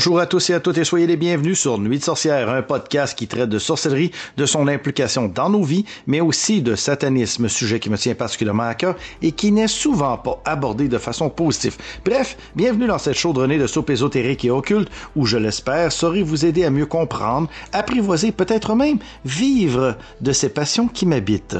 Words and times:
Bonjour 0.00 0.18
à 0.18 0.24
tous 0.24 0.48
et 0.48 0.54
à 0.54 0.60
toutes 0.60 0.78
et 0.78 0.84
soyez 0.84 1.06
les 1.06 1.18
bienvenus 1.18 1.60
sur 1.60 1.76
Nuit 1.76 1.98
de 1.98 2.02
sorcière, 2.02 2.48
un 2.48 2.62
podcast 2.62 3.14
qui 3.18 3.28
traite 3.28 3.50
de 3.50 3.58
sorcellerie, 3.58 4.12
de 4.38 4.46
son 4.46 4.66
implication 4.66 5.28
dans 5.28 5.50
nos 5.50 5.62
vies, 5.62 5.84
mais 6.06 6.22
aussi 6.22 6.62
de 6.62 6.74
satanisme, 6.74 7.48
sujet 7.48 7.80
qui 7.80 7.90
me 7.90 7.98
tient 7.98 8.14
particulièrement 8.14 8.62
à 8.62 8.74
cœur 8.74 8.96
et 9.20 9.32
qui 9.32 9.52
n'est 9.52 9.68
souvent 9.68 10.16
pas 10.16 10.40
abordé 10.46 10.88
de 10.88 10.96
façon 10.96 11.28
positive. 11.28 11.76
Bref, 12.02 12.38
bienvenue 12.56 12.86
dans 12.86 12.96
cette 12.96 13.18
chaudronnée 13.18 13.58
de 13.58 13.66
soupe 13.66 13.90
ésotérique 13.90 14.46
et 14.46 14.50
occulte 14.50 14.88
où, 15.16 15.26
je 15.26 15.36
l'espère, 15.36 15.92
saurai 15.92 16.22
vous 16.22 16.46
aider 16.46 16.64
à 16.64 16.70
mieux 16.70 16.86
comprendre, 16.86 17.50
apprivoiser, 17.74 18.32
peut-être 18.32 18.74
même 18.74 19.00
vivre 19.26 19.98
de 20.22 20.32
ces 20.32 20.48
passions 20.48 20.88
qui 20.88 21.04
m'habitent 21.04 21.58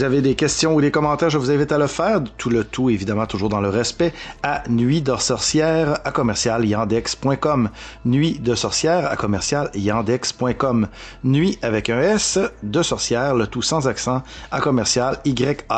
vous 0.00 0.06
avez 0.06 0.22
des 0.22 0.34
questions 0.34 0.74
ou 0.74 0.80
des 0.80 0.90
commentaires, 0.90 1.28
je 1.28 1.36
vous 1.36 1.50
invite 1.50 1.72
à 1.72 1.78
le 1.78 1.86
faire. 1.86 2.22
Tout 2.38 2.48
le 2.48 2.64
tout, 2.64 2.88
évidemment, 2.88 3.26
toujours 3.26 3.50
dans 3.50 3.60
le 3.60 3.68
respect, 3.68 4.14
à 4.42 4.62
nuit 4.70 5.02
de 5.02 5.14
sorcière 5.16 5.98
à 6.06 6.10
commercial 6.10 6.64
yandex.com. 6.64 7.68
Nuit 8.06 8.38
de 8.38 8.54
sorcière 8.54 9.10
à 9.10 9.16
commercial 9.16 9.70
yandex.com. 9.74 10.88
Nuit 11.22 11.58
avec 11.60 11.90
un 11.90 12.00
S 12.00 12.38
de 12.62 12.82
sorcière, 12.82 13.34
le 13.34 13.46
tout 13.46 13.60
sans 13.60 13.88
accent, 13.88 14.22
à 14.50 14.62
commercial 14.62 15.18
y-a-n-d-e-x.com. 15.26 15.68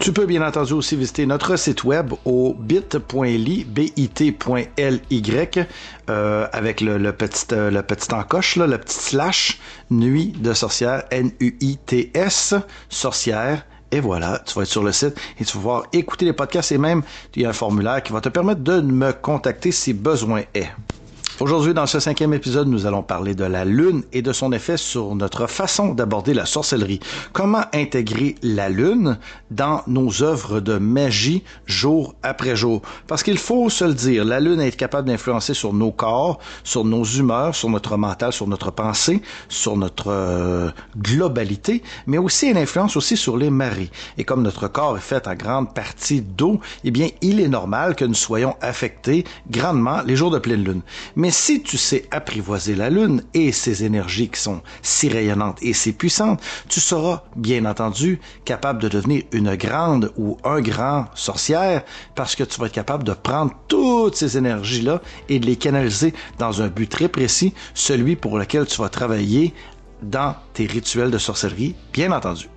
Tu 0.00 0.12
peux 0.12 0.26
bien 0.26 0.46
entendu 0.46 0.74
aussi 0.74 0.94
visiter 0.96 1.26
notre 1.26 1.56
site 1.56 1.82
web 1.82 2.12
au 2.24 2.54
bit.ly, 2.54 3.64
bit.ly, 3.64 4.68
euh, 6.08 6.46
avec 6.52 6.80
le, 6.80 6.98
le, 6.98 7.12
petit, 7.12 7.46
euh, 7.52 7.70
le 7.70 8.14
encoche, 8.14 8.54
là, 8.56 8.68
le 8.68 8.78
petit 8.78 8.94
slash, 8.96 9.58
nuit 9.90 10.32
de 10.38 10.52
sorcière, 10.52 11.02
N-U-I-T-S, 11.10 12.54
sorcière, 12.88 13.66
et 13.90 13.98
voilà, 13.98 14.40
tu 14.46 14.54
vas 14.54 14.62
être 14.62 14.68
sur 14.68 14.84
le 14.84 14.92
site 14.92 15.16
et 15.40 15.44
tu 15.44 15.56
vas 15.56 15.60
pouvoir 15.60 15.82
écouter 15.92 16.26
les 16.26 16.32
podcasts 16.32 16.70
et 16.72 16.78
même 16.78 17.02
il 17.34 17.42
y 17.42 17.44
a 17.46 17.48
un 17.48 17.54
formulaire 17.54 18.02
qui 18.02 18.12
va 18.12 18.20
te 18.20 18.28
permettre 18.28 18.60
de 18.60 18.80
me 18.80 19.12
contacter 19.12 19.72
si 19.72 19.94
besoin 19.94 20.42
est. 20.54 20.70
Aujourd'hui, 21.40 21.72
dans 21.72 21.86
ce 21.86 22.00
cinquième 22.00 22.34
épisode, 22.34 22.66
nous 22.66 22.84
allons 22.86 23.04
parler 23.04 23.36
de 23.36 23.44
la 23.44 23.64
Lune 23.64 24.02
et 24.12 24.22
de 24.22 24.32
son 24.32 24.50
effet 24.50 24.76
sur 24.76 25.14
notre 25.14 25.46
façon 25.46 25.94
d'aborder 25.94 26.34
la 26.34 26.46
sorcellerie. 26.46 26.98
Comment 27.32 27.62
intégrer 27.72 28.34
la 28.42 28.68
Lune 28.68 29.18
dans 29.52 29.82
nos 29.86 30.24
œuvres 30.24 30.58
de 30.58 30.78
magie 30.78 31.44
jour 31.64 32.16
après 32.24 32.56
jour? 32.56 32.82
Parce 33.06 33.22
qu'il 33.22 33.38
faut 33.38 33.70
se 33.70 33.84
le 33.84 33.94
dire, 33.94 34.24
la 34.24 34.40
Lune 34.40 34.60
est 34.60 34.76
capable 34.76 35.06
d'influencer 35.06 35.54
sur 35.54 35.72
nos 35.72 35.92
corps, 35.92 36.40
sur 36.64 36.84
nos 36.84 37.04
humeurs, 37.04 37.54
sur 37.54 37.70
notre 37.70 37.96
mental, 37.96 38.32
sur 38.32 38.48
notre 38.48 38.72
pensée, 38.72 39.22
sur 39.48 39.76
notre 39.76 40.08
euh, 40.08 40.70
globalité, 40.96 41.84
mais 42.08 42.18
aussi 42.18 42.46
elle 42.46 42.58
influence 42.58 42.96
aussi 42.96 43.16
sur 43.16 43.36
les 43.36 43.50
marées. 43.50 43.90
Et 44.16 44.24
comme 44.24 44.42
notre 44.42 44.66
corps 44.66 44.96
est 44.96 45.00
fait 45.00 45.28
en 45.28 45.36
grande 45.36 45.72
partie 45.72 46.20
d'eau, 46.20 46.58
eh 46.82 46.90
bien, 46.90 47.10
il 47.22 47.38
est 47.38 47.48
normal 47.48 47.94
que 47.94 48.04
nous 48.04 48.14
soyons 48.14 48.56
affectés 48.60 49.22
grandement 49.48 50.02
les 50.04 50.16
jours 50.16 50.32
de 50.32 50.40
pleine 50.40 50.64
Lune. 50.64 50.80
Mais 51.14 51.27
mais 51.28 51.32
si 51.32 51.60
tu 51.60 51.76
sais 51.76 52.06
apprivoiser 52.10 52.74
la 52.74 52.88
Lune 52.88 53.22
et 53.34 53.52
ses 53.52 53.84
énergies 53.84 54.30
qui 54.30 54.40
sont 54.40 54.62
si 54.80 55.10
rayonnantes 55.10 55.58
et 55.60 55.74
si 55.74 55.92
puissantes, 55.92 56.40
tu 56.70 56.80
seras, 56.80 57.24
bien 57.36 57.66
entendu, 57.66 58.18
capable 58.46 58.80
de 58.80 58.88
devenir 58.88 59.24
une 59.32 59.54
grande 59.54 60.10
ou 60.16 60.38
un 60.42 60.62
grand 60.62 61.04
sorcière 61.14 61.84
parce 62.14 62.34
que 62.34 62.44
tu 62.44 62.58
vas 62.58 62.68
être 62.68 62.72
capable 62.72 63.04
de 63.04 63.12
prendre 63.12 63.52
toutes 63.68 64.16
ces 64.16 64.38
énergies-là 64.38 65.02
et 65.28 65.38
de 65.38 65.44
les 65.44 65.56
canaliser 65.56 66.14
dans 66.38 66.62
un 66.62 66.68
but 66.68 66.88
très 66.88 67.08
précis, 67.08 67.52
celui 67.74 68.16
pour 68.16 68.38
lequel 68.38 68.64
tu 68.64 68.80
vas 68.80 68.88
travailler 68.88 69.52
dans 70.00 70.34
tes 70.54 70.64
rituels 70.64 71.10
de 71.10 71.18
sorcellerie, 71.18 71.74
bien 71.92 72.10
entendu. 72.10 72.48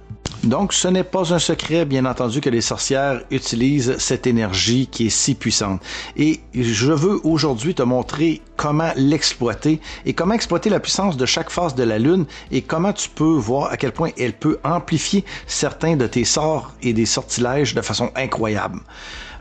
Donc, 0.44 0.74
ce 0.74 0.88
n'est 0.88 1.04
pas 1.04 1.34
un 1.36 1.40
secret, 1.40 1.86
bien 1.86 2.06
entendu, 2.06 2.42
que 2.42 2.50
les 2.50 2.62
sorcières 2.62 3.22
utilisent 3.30 3.98
cette 4.00 4.26
énergie 4.26 4.88
qui 4.88 5.06
est 5.08 5.10
si 5.12 5.36
puissante. 5.36 5.82
Et 6.18 6.40
je 6.56 6.92
veux 6.92 7.20
aujourd'hui 7.24 7.76
te 7.76 7.84
montrer 7.84 8.42
comment 8.58 8.92
l'exploiter 8.96 9.80
et 10.04 10.14
comment 10.14 10.34
exploiter 10.34 10.72
la 10.72 10.80
puissance 10.80 11.16
de 11.16 11.28
chaque 11.28 11.52
phase 11.52 11.76
de 11.76 11.84
la 11.84 12.00
Lune 12.00 12.26
et 12.52 12.64
comment 12.64 12.92
tu 12.92 13.10
peux 13.10 13.24
voir 13.24 13.72
à 13.72 13.78
quel 13.78 13.92
point 13.92 14.10
elle 14.18 14.34
peut 14.34 14.58
amplifier 14.64 15.24
certains 15.46 15.96
de 15.96 16.08
tes 16.08 16.26
sorts 16.26 16.72
et 16.82 16.94
des 16.94 17.06
sortilèges 17.06 17.76
de 17.76 17.82
façon 17.82 18.10
incroyable. 18.16 18.80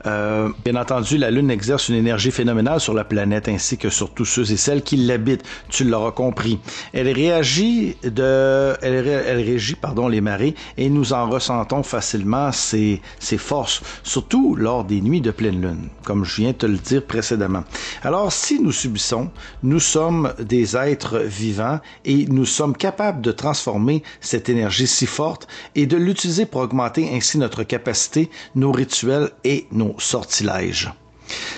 Euh, 0.06 0.48
bien 0.64 0.76
entendu, 0.76 1.18
la 1.18 1.30
Lune 1.30 1.50
exerce 1.50 1.88
une 1.88 1.94
énergie 1.94 2.30
phénoménale 2.30 2.80
sur 2.80 2.94
la 2.94 3.04
planète 3.04 3.48
ainsi 3.48 3.76
que 3.76 3.90
sur 3.90 4.10
tous 4.10 4.24
ceux 4.24 4.50
et 4.50 4.56
celles 4.56 4.82
qui 4.82 4.96
l'habitent. 4.96 5.44
Tu 5.68 5.84
l'auras 5.84 6.12
compris. 6.12 6.58
Elle 6.92 7.10
réagit 7.10 7.96
de, 8.02 8.76
elle, 8.82 9.06
elle, 9.06 9.40
régit 9.40 9.74
pardon 9.74 10.08
les 10.08 10.20
marées 10.20 10.54
et 10.78 10.88
nous 10.88 11.12
en 11.12 11.28
ressentons 11.28 11.82
facilement 11.82 12.52
ses, 12.52 13.02
ses 13.18 13.38
forces, 13.38 13.82
surtout 14.02 14.56
lors 14.56 14.84
des 14.84 15.00
nuits 15.00 15.20
de 15.20 15.30
pleine 15.30 15.60
lune, 15.60 15.88
comme 16.04 16.24
je 16.24 16.36
viens 16.36 16.52
de 16.52 16.56
te 16.56 16.66
le 16.66 16.78
dire 16.78 17.04
précédemment. 17.04 17.64
Alors, 18.02 18.32
si 18.32 18.60
nous 18.60 18.72
subissons, 18.72 19.30
nous 19.62 19.80
sommes 19.80 20.32
des 20.38 20.76
êtres 20.76 21.18
vivants 21.18 21.80
et 22.04 22.24
nous 22.26 22.46
sommes 22.46 22.76
capables 22.76 23.20
de 23.20 23.32
transformer 23.32 24.02
cette 24.20 24.48
énergie 24.48 24.86
si 24.86 25.06
forte 25.06 25.46
et 25.74 25.86
de 25.86 25.96
l'utiliser 25.96 26.46
pour 26.46 26.62
augmenter 26.62 27.10
ainsi 27.14 27.38
notre 27.38 27.64
capacité, 27.64 28.30
nos 28.54 28.72
rituels 28.72 29.30
et 29.44 29.66
nos 29.72 29.89
sortilèges. 29.98 30.90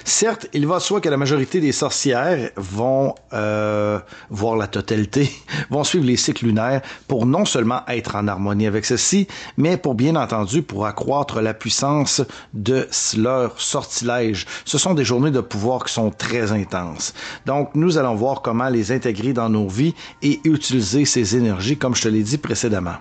Certes, 0.04 0.48
il 0.52 0.66
va 0.66 0.80
soi 0.80 1.00
que 1.00 1.08
la 1.08 1.16
majorité 1.16 1.60
des 1.60 1.72
sorcières 1.72 2.50
vont 2.56 3.14
euh, 3.32 3.98
voir 4.30 4.56
la 4.56 4.66
totalité, 4.66 5.30
vont 5.70 5.84
suivre 5.84 6.04
les 6.04 6.16
cycles 6.16 6.46
lunaires 6.46 6.82
pour 7.08 7.26
non 7.26 7.44
seulement 7.44 7.82
être 7.88 8.16
en 8.16 8.28
harmonie 8.28 8.66
avec 8.66 8.84
ceci, 8.84 9.26
mais 9.56 9.76
pour 9.76 9.94
bien 9.94 10.16
entendu 10.16 10.62
pour 10.62 10.86
accroître 10.86 11.40
la 11.40 11.54
puissance 11.54 12.22
de 12.54 12.88
leur 13.16 13.60
sortilège. 13.60 14.46
Ce 14.64 14.78
sont 14.78 14.94
des 14.94 15.04
journées 15.04 15.30
de 15.30 15.40
pouvoir 15.40 15.84
qui 15.84 15.92
sont 15.92 16.10
très 16.10 16.52
intenses. 16.52 17.14
Donc, 17.46 17.70
nous 17.74 17.98
allons 17.98 18.14
voir 18.14 18.42
comment 18.42 18.68
les 18.68 18.92
intégrer 18.92 19.32
dans 19.32 19.48
nos 19.48 19.68
vies 19.68 19.94
et 20.22 20.40
utiliser 20.44 21.04
ces 21.04 21.36
énergies, 21.36 21.76
comme 21.76 21.94
je 21.94 22.02
te 22.02 22.08
l'ai 22.08 22.22
dit 22.22 22.38
précédemment. 22.38 22.96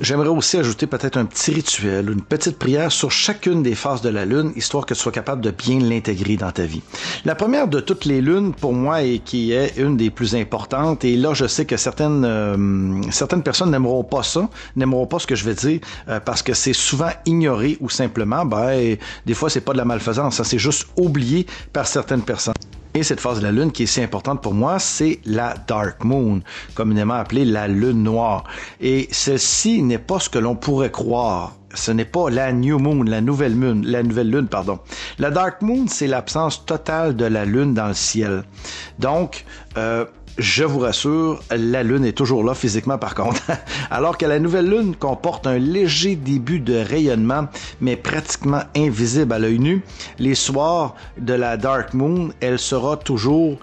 J'aimerais 0.00 0.28
aussi 0.28 0.56
ajouter 0.56 0.86
peut-être 0.86 1.18
un 1.18 1.26
petit 1.26 1.52
rituel, 1.52 2.08
une 2.08 2.22
petite 2.22 2.58
prière 2.58 2.90
sur 2.90 3.10
chacune 3.10 3.62
des 3.62 3.74
phases 3.74 4.00
de 4.00 4.08
la 4.08 4.24
lune, 4.24 4.52
histoire 4.56 4.86
que 4.86 4.94
tu 4.94 5.00
sois 5.00 5.12
capable 5.12 5.42
de 5.42 5.50
bien 5.50 5.78
l'intégrer 5.78 6.09
La 7.24 7.34
première 7.34 7.68
de 7.68 7.80
toutes 7.80 8.04
les 8.04 8.20
lunes, 8.20 8.52
pour 8.52 8.72
moi, 8.72 9.02
et 9.02 9.18
qui 9.18 9.52
est 9.52 9.76
une 9.76 9.96
des 9.96 10.10
plus 10.10 10.34
importantes, 10.34 11.04
et 11.04 11.16
là, 11.16 11.34
je 11.34 11.46
sais 11.46 11.64
que 11.64 11.76
certaines 11.76 12.24
euh, 12.24 13.40
personnes 13.44 13.70
n'aimeront 13.70 14.04
pas 14.04 14.22
ça, 14.22 14.48
n'aimeront 14.76 15.06
pas 15.06 15.18
ce 15.18 15.26
que 15.26 15.34
je 15.34 15.44
vais 15.44 15.54
dire, 15.54 15.80
euh, 16.08 16.20
parce 16.20 16.42
que 16.42 16.54
c'est 16.54 16.72
souvent 16.72 17.10
ignoré 17.26 17.76
ou 17.80 17.88
simplement, 17.88 18.44
ben, 18.44 18.96
des 19.26 19.34
fois, 19.34 19.50
c'est 19.50 19.60
pas 19.60 19.72
de 19.72 19.78
la 19.78 19.84
malfaisance, 19.84 20.36
ça 20.36 20.44
c'est 20.44 20.58
juste 20.58 20.86
oublié 20.96 21.46
par 21.72 21.86
certaines 21.86 22.22
personnes. 22.22 22.54
Et 22.92 23.04
cette 23.04 23.20
phase 23.20 23.38
de 23.38 23.44
la 23.44 23.52
Lune 23.52 23.70
qui 23.70 23.84
est 23.84 23.86
si 23.86 24.02
importante 24.02 24.42
pour 24.42 24.52
moi, 24.52 24.80
c'est 24.80 25.20
la 25.24 25.54
Dark 25.68 26.02
Moon, 26.02 26.40
communément 26.74 27.14
appelée 27.14 27.44
la 27.44 27.68
Lune 27.68 28.02
noire. 28.02 28.44
Et 28.80 29.08
celle-ci 29.12 29.82
n'est 29.82 29.98
pas 29.98 30.18
ce 30.18 30.28
que 30.28 30.40
l'on 30.40 30.56
pourrait 30.56 30.90
croire. 30.90 31.59
Ce 31.74 31.92
n'est 31.92 32.04
pas 32.04 32.30
la 32.30 32.52
New 32.52 32.78
Moon, 32.78 33.04
la 33.04 33.20
nouvelle 33.20 33.58
Lune, 33.58 33.86
la 33.86 34.02
nouvelle 34.02 34.30
Lune, 34.30 34.48
pardon. 34.48 34.80
La 35.18 35.30
Dark 35.30 35.62
Moon, 35.62 35.86
c'est 35.88 36.08
l'absence 36.08 36.66
totale 36.66 37.14
de 37.14 37.24
la 37.24 37.44
Lune 37.44 37.74
dans 37.74 37.88
le 37.88 37.94
ciel. 37.94 38.42
Donc, 38.98 39.44
euh, 39.76 40.04
je 40.38 40.64
vous 40.64 40.80
rassure, 40.80 41.40
la 41.50 41.82
Lune 41.82 42.04
est 42.04 42.12
toujours 42.12 42.42
là 42.42 42.54
physiquement 42.54 42.98
par 42.98 43.14
contre. 43.14 43.42
Alors 43.90 44.16
que 44.16 44.26
la 44.26 44.38
nouvelle 44.38 44.68
Lune 44.68 44.96
comporte 44.96 45.46
un 45.46 45.58
léger 45.58 46.16
début 46.16 46.60
de 46.60 46.74
rayonnement, 46.74 47.46
mais 47.80 47.96
pratiquement 47.96 48.62
invisible 48.76 49.32
à 49.32 49.38
l'œil 49.38 49.58
nu, 49.58 49.84
les 50.18 50.34
soirs 50.34 50.94
de 51.18 51.34
la 51.34 51.56
Dark 51.56 51.94
Moon, 51.94 52.30
elle 52.40 52.58
sera 52.58 52.96
toujours... 52.96 53.58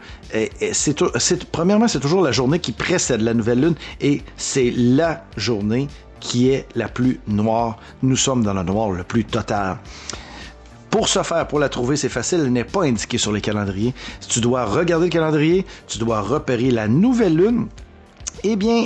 Premièrement, 1.52 1.88
c'est 1.88 2.00
toujours 2.00 2.22
la 2.22 2.32
journée 2.32 2.60
qui 2.60 2.74
précède 2.74 3.22
la 3.22 3.34
nouvelle 3.34 3.62
Lune 3.62 3.76
et 4.02 4.22
c'est 4.36 4.72
la 4.76 5.24
journée 5.36 5.88
qui 6.20 6.50
est 6.50 6.68
la 6.76 6.88
plus 6.88 7.20
noire. 7.28 7.78
Nous 8.02 8.16
sommes 8.16 8.44
dans 8.44 8.54
le 8.54 8.64
noir 8.64 8.92
le 8.92 9.04
plus 9.04 9.26
total. 9.26 9.78
Pour 10.90 11.10
ce 11.10 11.22
faire, 11.22 11.48
pour 11.48 11.60
la 11.60 11.70
trouver, 11.70 11.98
c'est 11.98 12.10
facile, 12.10 12.40
elle 12.46 12.52
n'est 12.52 12.64
pas 12.64 12.84
indiquée 12.84 13.18
sur 13.18 13.32
les 13.32 13.42
calendriers. 13.42 13.94
Si 14.20 14.30
tu 14.30 14.40
dois 14.40 14.66
regarder 14.66 15.08
le 15.08 15.12
calendrier, 15.12 15.66
tu 15.88 16.00
dois 16.00 16.22
repérer 16.22 16.72
la 16.72 16.88
nouvelle 16.88 17.36
lune. 17.36 17.68
Eh 18.44 18.56
bien, 18.56 18.86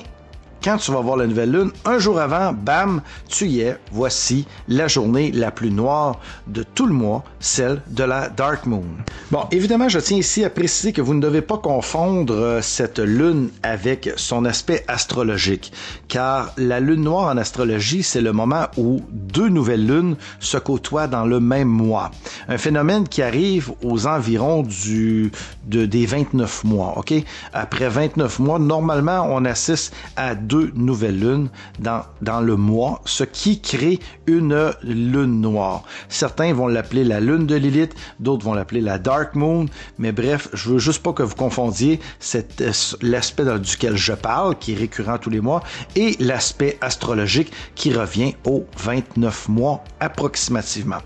quand 0.63 0.77
tu 0.77 0.91
vas 0.91 1.01
voir 1.01 1.17
la 1.17 1.27
nouvelle 1.27 1.51
lune, 1.51 1.71
un 1.85 1.97
jour 1.97 2.19
avant, 2.19 2.53
bam, 2.53 3.01
tu 3.27 3.47
y 3.47 3.61
es. 3.61 3.77
Voici 3.91 4.45
la 4.67 4.87
journée 4.87 5.31
la 5.31 5.51
plus 5.51 5.71
noire 5.71 6.19
de 6.47 6.63
tout 6.63 6.85
le 6.85 6.93
mois, 6.93 7.23
celle 7.39 7.81
de 7.87 8.03
la 8.03 8.29
Dark 8.29 8.65
Moon. 8.65 8.83
Bon, 9.31 9.45
évidemment, 9.51 9.89
je 9.89 9.99
tiens 9.99 10.17
ici 10.17 10.43
à 10.43 10.49
préciser 10.49 10.93
que 10.93 11.01
vous 11.01 11.13
ne 11.13 11.21
devez 11.21 11.41
pas 11.41 11.57
confondre 11.57 12.33
euh, 12.35 12.61
cette 12.61 12.99
lune 12.99 13.49
avec 13.63 14.11
son 14.17 14.45
aspect 14.45 14.83
astrologique, 14.87 15.71
car 16.07 16.53
la 16.57 16.79
lune 16.79 17.01
noire 17.01 17.27
en 17.33 17.37
astrologie, 17.37 18.03
c'est 18.03 18.21
le 18.21 18.33
moment 18.33 18.67
où 18.77 19.01
deux 19.11 19.49
nouvelles 19.49 19.85
lunes 19.85 20.15
se 20.39 20.57
côtoient 20.57 21.07
dans 21.07 21.25
le 21.25 21.39
même 21.39 21.67
mois. 21.67 22.11
Un 22.47 22.57
phénomène 22.57 23.07
qui 23.07 23.21
arrive 23.21 23.71
aux 23.83 24.05
environs 24.05 24.63
du, 24.63 25.31
de, 25.65 25.85
des 25.85 26.05
29 26.05 26.63
mois. 26.65 26.93
OK? 26.97 27.13
Après 27.53 27.89
29 27.89 28.39
mois, 28.39 28.59
normalement, 28.59 29.27
on 29.29 29.45
assiste 29.45 29.93
à 30.15 30.35
nouvelles 30.73 31.19
lunes 31.19 31.49
dans, 31.79 32.41
le 32.41 32.55
mois, 32.55 33.01
ce 33.05 33.23
qui 33.23 33.61
crée 33.61 33.99
une 34.27 34.71
lune 34.83 35.41
noire. 35.41 35.83
Certains 36.09 36.53
vont 36.53 36.67
l'appeler 36.67 37.03
la 37.03 37.19
lune 37.19 37.45
de 37.45 37.55
Lilith, 37.55 37.93
d'autres 38.19 38.45
vont 38.45 38.53
l'appeler 38.53 38.81
la 38.81 38.97
Dark 38.97 39.35
Moon, 39.35 39.65
mais 39.97 40.11
bref, 40.11 40.49
je 40.53 40.69
veux 40.69 40.79
juste 40.79 41.03
pas 41.03 41.13
que 41.13 41.23
vous 41.23 41.35
confondiez 41.35 41.99
l'aspect 43.01 43.45
duquel 43.59 43.95
je 43.97 44.13
parle, 44.13 44.57
qui 44.57 44.73
est 44.73 44.77
récurrent 44.77 45.17
tous 45.17 45.29
les 45.29 45.41
mois, 45.41 45.61
et 45.95 46.15
l'aspect 46.19 46.77
astrologique 46.81 47.51
qui 47.75 47.93
revient 47.93 48.35
aux 48.45 48.65
29 48.77 49.49
mois 49.49 49.83
approximativement. 49.99 50.99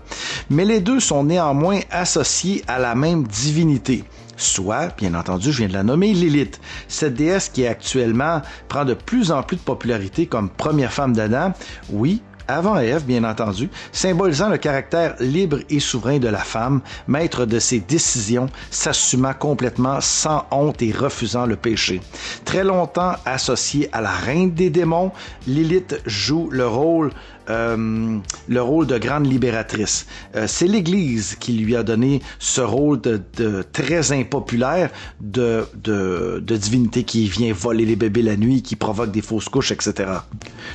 Mais 0.50 0.64
les 0.64 0.80
deux 0.80 1.00
sont 1.00 1.24
néanmoins 1.24 1.80
associés 1.90 2.62
à 2.66 2.78
la 2.78 2.94
même 2.94 3.24
divinité 3.26 4.04
soit, 4.36 4.96
bien 4.96 5.14
entendu, 5.14 5.52
je 5.52 5.58
viens 5.58 5.68
de 5.68 5.72
la 5.72 5.82
nommer, 5.82 6.12
Lilith. 6.12 6.60
Cette 6.88 7.14
déesse 7.14 7.48
qui 7.48 7.66
actuellement 7.66 8.42
prend 8.68 8.84
de 8.84 8.94
plus 8.94 9.30
en 9.32 9.42
plus 9.42 9.56
de 9.56 9.62
popularité 9.62 10.26
comme 10.26 10.50
première 10.50 10.92
femme 10.92 11.14
d'Adam, 11.14 11.52
oui, 11.90 12.22
avant 12.48 12.78
Ève, 12.78 13.04
bien 13.04 13.24
entendu, 13.24 13.68
symbolisant 13.92 14.48
le 14.48 14.58
caractère 14.58 15.16
libre 15.18 15.58
et 15.68 15.80
souverain 15.80 16.18
de 16.18 16.28
la 16.28 16.38
femme, 16.38 16.80
maître 17.08 17.44
de 17.44 17.58
ses 17.58 17.80
décisions, 17.80 18.48
s'assumant 18.70 19.34
complètement 19.34 20.00
sans 20.00 20.46
honte 20.50 20.80
et 20.82 20.92
refusant 20.92 21.46
le 21.46 21.56
péché. 21.56 22.00
Très 22.44 22.62
longtemps 22.62 23.14
associée 23.24 23.88
à 23.92 24.00
la 24.00 24.12
reine 24.12 24.52
des 24.52 24.70
démons, 24.70 25.12
Lilith 25.46 26.00
joue 26.06 26.48
le 26.50 26.66
rôle 26.66 27.10
euh, 27.50 28.18
le 28.48 28.62
rôle 28.62 28.86
de 28.86 28.98
grande 28.98 29.26
libératrice. 29.26 30.06
Euh, 30.34 30.46
c'est 30.46 30.66
l'Église 30.66 31.36
qui 31.36 31.52
lui 31.52 31.76
a 31.76 31.82
donné 31.82 32.22
ce 32.38 32.60
rôle 32.60 33.00
de, 33.00 33.20
de 33.36 33.62
très 33.72 34.12
impopulaire 34.12 34.90
de, 35.20 35.64
de, 35.74 36.42
de, 36.44 36.56
divinité 36.56 37.04
qui 37.04 37.26
vient 37.28 37.52
voler 37.52 37.84
les 37.84 37.96
bébés 37.96 38.22
la 38.22 38.36
nuit, 38.36 38.62
qui 38.62 38.76
provoque 38.76 39.10
des 39.10 39.22
fausses 39.22 39.48
couches, 39.48 39.72
etc. 39.72 40.10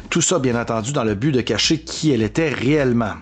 Tout 0.09 0.21
ça, 0.21 0.39
bien 0.39 0.59
entendu, 0.59 0.93
dans 0.93 1.03
le 1.03 1.15
but 1.15 1.31
de 1.31 1.41
cacher 1.41 1.79
qui 1.79 2.11
elle 2.11 2.21
était 2.21 2.49
réellement. 2.49 3.13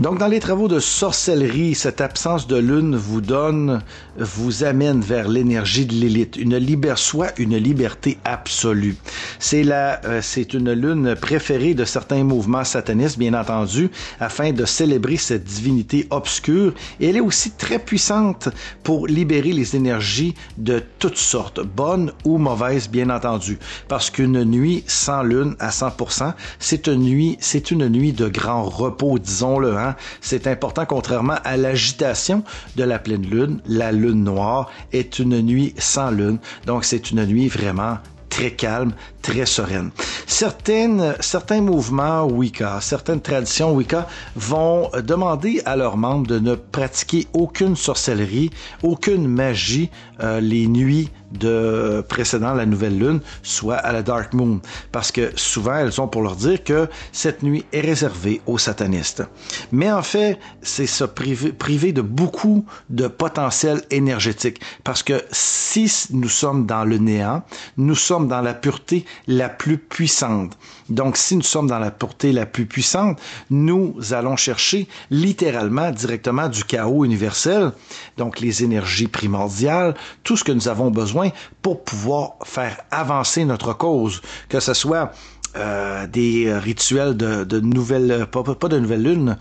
Donc, 0.00 0.18
dans 0.18 0.26
les 0.26 0.40
travaux 0.40 0.66
de 0.66 0.80
sorcellerie, 0.80 1.76
cette 1.76 2.00
absence 2.00 2.48
de 2.48 2.56
lune 2.56 2.96
vous 2.96 3.20
donne, 3.20 3.80
vous 4.18 4.64
amène 4.64 5.00
vers 5.00 5.28
l'énergie 5.28 5.86
de 5.86 5.94
l'élite, 5.94 6.36
une 6.36 6.56
libre, 6.56 6.98
soit 6.98 7.32
une 7.38 7.56
liberté 7.56 8.18
absolue. 8.24 8.96
C'est 9.38 9.62
la, 9.62 10.04
euh, 10.04 10.20
c'est 10.20 10.52
une 10.52 10.72
lune 10.72 11.14
préférée 11.14 11.74
de 11.74 11.84
certains 11.84 12.24
mouvements 12.24 12.64
satanistes, 12.64 13.18
bien 13.20 13.34
entendu, 13.34 13.88
afin 14.18 14.50
de 14.52 14.64
célébrer 14.64 15.16
cette 15.16 15.44
divinité 15.44 16.08
obscure. 16.10 16.74
Et 16.98 17.10
elle 17.10 17.16
est 17.16 17.20
aussi 17.20 17.52
très 17.52 17.78
puissante 17.78 18.48
pour 18.82 19.06
libérer 19.06 19.52
les 19.52 19.76
énergies 19.76 20.34
de 20.58 20.82
toutes 20.98 21.18
sortes, 21.18 21.60
bonnes 21.60 22.10
ou 22.24 22.38
mauvaises, 22.38 22.90
bien 22.90 23.10
entendu. 23.10 23.58
Parce 23.86 24.10
qu'une 24.10 24.42
nuit 24.42 24.82
sans 24.88 25.22
lune 25.22 25.54
à 25.60 25.70
100%, 25.70 26.32
c'est 26.58 26.88
une 26.88 27.02
nuit, 27.02 27.36
c'est 27.38 27.70
une 27.70 27.88
nuit 27.88 28.12
de 28.12 28.26
grand 28.26 28.64
repos, 28.64 29.20
disons-le. 29.20 29.76
Hein. 29.76 29.83
C'est 30.20 30.46
important, 30.46 30.86
contrairement 30.86 31.36
à 31.44 31.56
l'agitation 31.56 32.42
de 32.76 32.84
la 32.84 32.98
pleine 32.98 33.26
lune, 33.26 33.60
la 33.66 33.92
lune 33.92 34.24
noire 34.24 34.70
est 34.92 35.18
une 35.18 35.40
nuit 35.40 35.74
sans 35.78 36.10
lune. 36.10 36.38
Donc, 36.66 36.84
c'est 36.84 37.10
une 37.10 37.24
nuit 37.26 37.48
vraiment 37.48 37.98
très 38.34 38.50
calme, 38.50 38.92
très 39.22 39.46
sereine. 39.46 39.92
Certaines, 40.26 41.14
certains 41.20 41.60
mouvements 41.60 42.24
Wicca, 42.24 42.80
certaines 42.80 43.20
traditions 43.20 43.72
Wicca 43.72 44.08
vont 44.34 44.90
demander 45.04 45.62
à 45.64 45.76
leurs 45.76 45.96
membres 45.96 46.26
de 46.26 46.40
ne 46.40 46.56
pratiquer 46.56 47.28
aucune 47.32 47.76
sorcellerie, 47.76 48.50
aucune 48.82 49.28
magie 49.28 49.88
euh, 50.20 50.40
les 50.40 50.66
nuits 50.66 51.10
de 51.32 52.04
précédant 52.08 52.54
la 52.54 52.66
nouvelle 52.66 52.98
lune, 52.98 53.20
soit 53.42 53.76
à 53.76 53.92
la 53.92 54.02
dark 54.02 54.32
moon, 54.32 54.60
parce 54.92 55.10
que 55.10 55.32
souvent 55.36 55.76
elles 55.76 56.00
ont 56.00 56.06
pour 56.08 56.22
leur 56.22 56.36
dire 56.36 56.62
que 56.62 56.88
cette 57.12 57.42
nuit 57.42 57.64
est 57.72 57.80
réservée 57.80 58.40
aux 58.46 58.58
satanistes. 58.58 59.24
Mais 59.72 59.90
en 59.90 60.02
fait, 60.02 60.38
c'est 60.62 60.86
se 60.86 61.04
priver, 61.04 61.52
priver 61.52 61.92
de 61.92 62.02
beaucoup 62.02 62.64
de 62.90 63.08
potentiel 63.08 63.82
énergétique, 63.90 64.60
parce 64.84 65.02
que 65.02 65.22
si 65.32 65.90
nous 66.10 66.28
sommes 66.28 66.66
dans 66.66 66.84
le 66.84 66.98
néant, 66.98 67.42
nous 67.76 67.96
sommes 67.96 68.28
dans 68.28 68.40
la 68.40 68.54
pureté 68.54 69.04
la 69.26 69.48
plus 69.48 69.78
puissante. 69.78 70.56
Donc, 70.88 71.16
si 71.16 71.36
nous 71.36 71.42
sommes 71.42 71.66
dans 71.66 71.78
la 71.78 71.90
pureté 71.90 72.32
la 72.32 72.46
plus 72.46 72.66
puissante, 72.66 73.18
nous 73.50 73.96
allons 74.12 74.36
chercher 74.36 74.86
littéralement 75.10 75.90
directement 75.90 76.48
du 76.48 76.64
chaos 76.64 77.04
universel, 77.04 77.72
donc 78.16 78.40
les 78.40 78.62
énergies 78.64 79.08
primordiales, 79.08 79.94
tout 80.22 80.36
ce 80.36 80.44
que 80.44 80.52
nous 80.52 80.68
avons 80.68 80.90
besoin 80.90 81.30
pour 81.62 81.84
pouvoir 81.84 82.32
faire 82.44 82.78
avancer 82.90 83.44
notre 83.44 83.72
cause, 83.72 84.20
que 84.48 84.60
ce 84.60 84.74
soit 84.74 85.12
euh, 85.56 86.06
des 86.06 86.52
rituels 86.52 87.16
de, 87.16 87.44
de 87.44 87.60
nouvelles, 87.60 88.26
pas, 88.30 88.68
de 88.68 88.78
nouvelle 88.78 89.02
lune, 89.02 89.36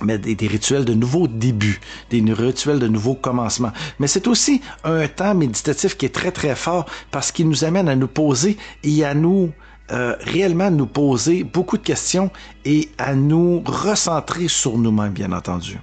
mais 0.00 0.18
des, 0.18 0.46
rituels 0.46 0.84
de 0.84 0.94
nouveaux 0.94 1.28
débuts, 1.28 1.80
des 2.10 2.22
rituels 2.32 2.78
de 2.78 2.88
nouveaux 2.88 3.14
commencements. 3.14 3.72
Mais 3.98 4.06
c'est 4.06 4.26
aussi 4.26 4.60
un 4.84 5.06
temps 5.08 5.34
méditatif 5.34 5.96
qui 5.96 6.06
est 6.06 6.14
très 6.14 6.32
très 6.32 6.54
fort 6.56 6.86
parce 7.10 7.32
qu'il 7.32 7.48
nous 7.48 7.64
amène 7.64 7.88
à 7.88 7.96
nous 7.96 8.08
poser 8.08 8.56
et 8.84 9.04
à 9.04 9.14
nous 9.14 9.52
euh, 9.92 10.16
réellement 10.20 10.70
nous 10.70 10.86
poser 10.86 11.44
beaucoup 11.44 11.76
de 11.76 11.82
questions 11.82 12.30
et 12.64 12.88
à 12.98 13.14
nous 13.14 13.62
recentrer 13.66 14.48
sur 14.48 14.78
nous-mêmes, 14.78 15.12
bien 15.12 15.32
entendu. 15.32 15.78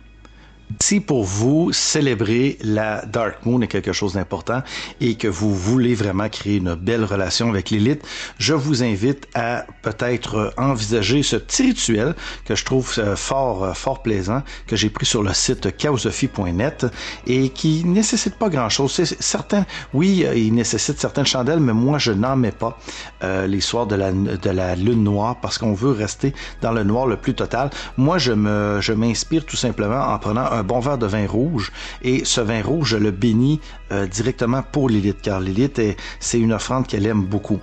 Si 0.79 0.99
pour 0.99 1.23
vous, 1.23 1.71
célébrer 1.73 2.57
la 2.61 3.05
Dark 3.05 3.45
Moon 3.45 3.61
est 3.61 3.67
quelque 3.67 3.91
chose 3.91 4.13
d'important 4.13 4.61
et 5.01 5.15
que 5.15 5.27
vous 5.27 5.53
voulez 5.53 5.95
vraiment 5.95 6.29
créer 6.29 6.57
une 6.57 6.75
belle 6.75 7.03
relation 7.03 7.49
avec 7.49 7.69
l'élite, 7.69 8.05
je 8.37 8.53
vous 8.53 8.83
invite 8.83 9.27
à 9.33 9.65
peut-être 9.81 10.53
envisager 10.57 11.23
ce 11.23 11.35
petit 11.37 11.63
rituel 11.63 12.15
que 12.45 12.55
je 12.55 12.65
trouve 12.65 12.93
euh, 12.99 13.15
fort, 13.15 13.63
euh, 13.63 13.73
fort 13.73 14.01
plaisant, 14.03 14.43
que 14.67 14.75
j'ai 14.75 14.89
pris 14.89 15.05
sur 15.05 15.23
le 15.23 15.33
site 15.33 15.75
chaosophie.net 15.75 16.85
et 17.27 17.49
qui 17.49 17.83
nécessite 17.85 18.35
pas 18.35 18.49
grand-chose. 18.49 18.91
C'est 18.91 19.19
oui, 19.93 20.23
euh, 20.25 20.35
il 20.35 20.53
nécessite 20.53 20.99
certaines 20.99 21.25
chandelles, 21.25 21.59
mais 21.59 21.73
moi, 21.73 21.97
je 21.97 22.11
n'en 22.11 22.35
mets 22.35 22.51
pas 22.51 22.77
euh, 23.23 23.47
les 23.47 23.61
soirs 23.61 23.87
de 23.87 23.95
la, 23.95 24.11
de 24.11 24.49
la 24.49 24.75
lune 24.75 25.03
noire 25.03 25.37
parce 25.41 25.57
qu'on 25.57 25.73
veut 25.73 25.91
rester 25.91 26.33
dans 26.61 26.71
le 26.71 26.83
noir 26.83 27.07
le 27.07 27.17
plus 27.17 27.33
total. 27.33 27.69
Moi, 27.97 28.17
je 28.17 28.33
me, 28.33 28.79
je 28.81 28.93
m'inspire 28.93 29.45
tout 29.45 29.55
simplement 29.55 30.01
en 30.01 30.19
prenant 30.19 30.45
un 30.51 30.58
bon 30.63 30.79
verre 30.79 30.97
de 30.97 31.05
vin 31.05 31.27
rouge 31.27 31.71
et 32.01 32.25
ce 32.25 32.41
vin 32.41 32.61
rouge, 32.61 32.89
je 32.89 32.97
le 32.97 33.11
bénis 33.11 33.59
euh, 33.91 34.07
directement 34.07 34.63
pour 34.63 34.89
Lilith 34.89 35.21
car 35.21 35.39
Lilith, 35.39 35.81
c'est 36.19 36.39
une 36.39 36.53
offrande 36.53 36.87
qu'elle 36.87 37.05
aime 37.05 37.23
beaucoup. 37.23 37.59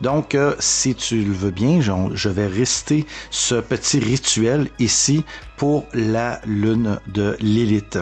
Donc, 0.00 0.34
euh, 0.34 0.54
si 0.58 0.94
tu 0.94 1.22
le 1.22 1.32
veux 1.32 1.50
bien, 1.50 1.80
je, 1.80 1.92
je 2.14 2.28
vais 2.28 2.46
rester 2.46 3.06
ce 3.30 3.56
petit 3.56 3.98
rituel 3.98 4.68
ici 4.78 5.24
pour 5.56 5.86
la 5.94 6.40
lune 6.46 6.98
de 7.08 7.36
Lilith. 7.40 7.98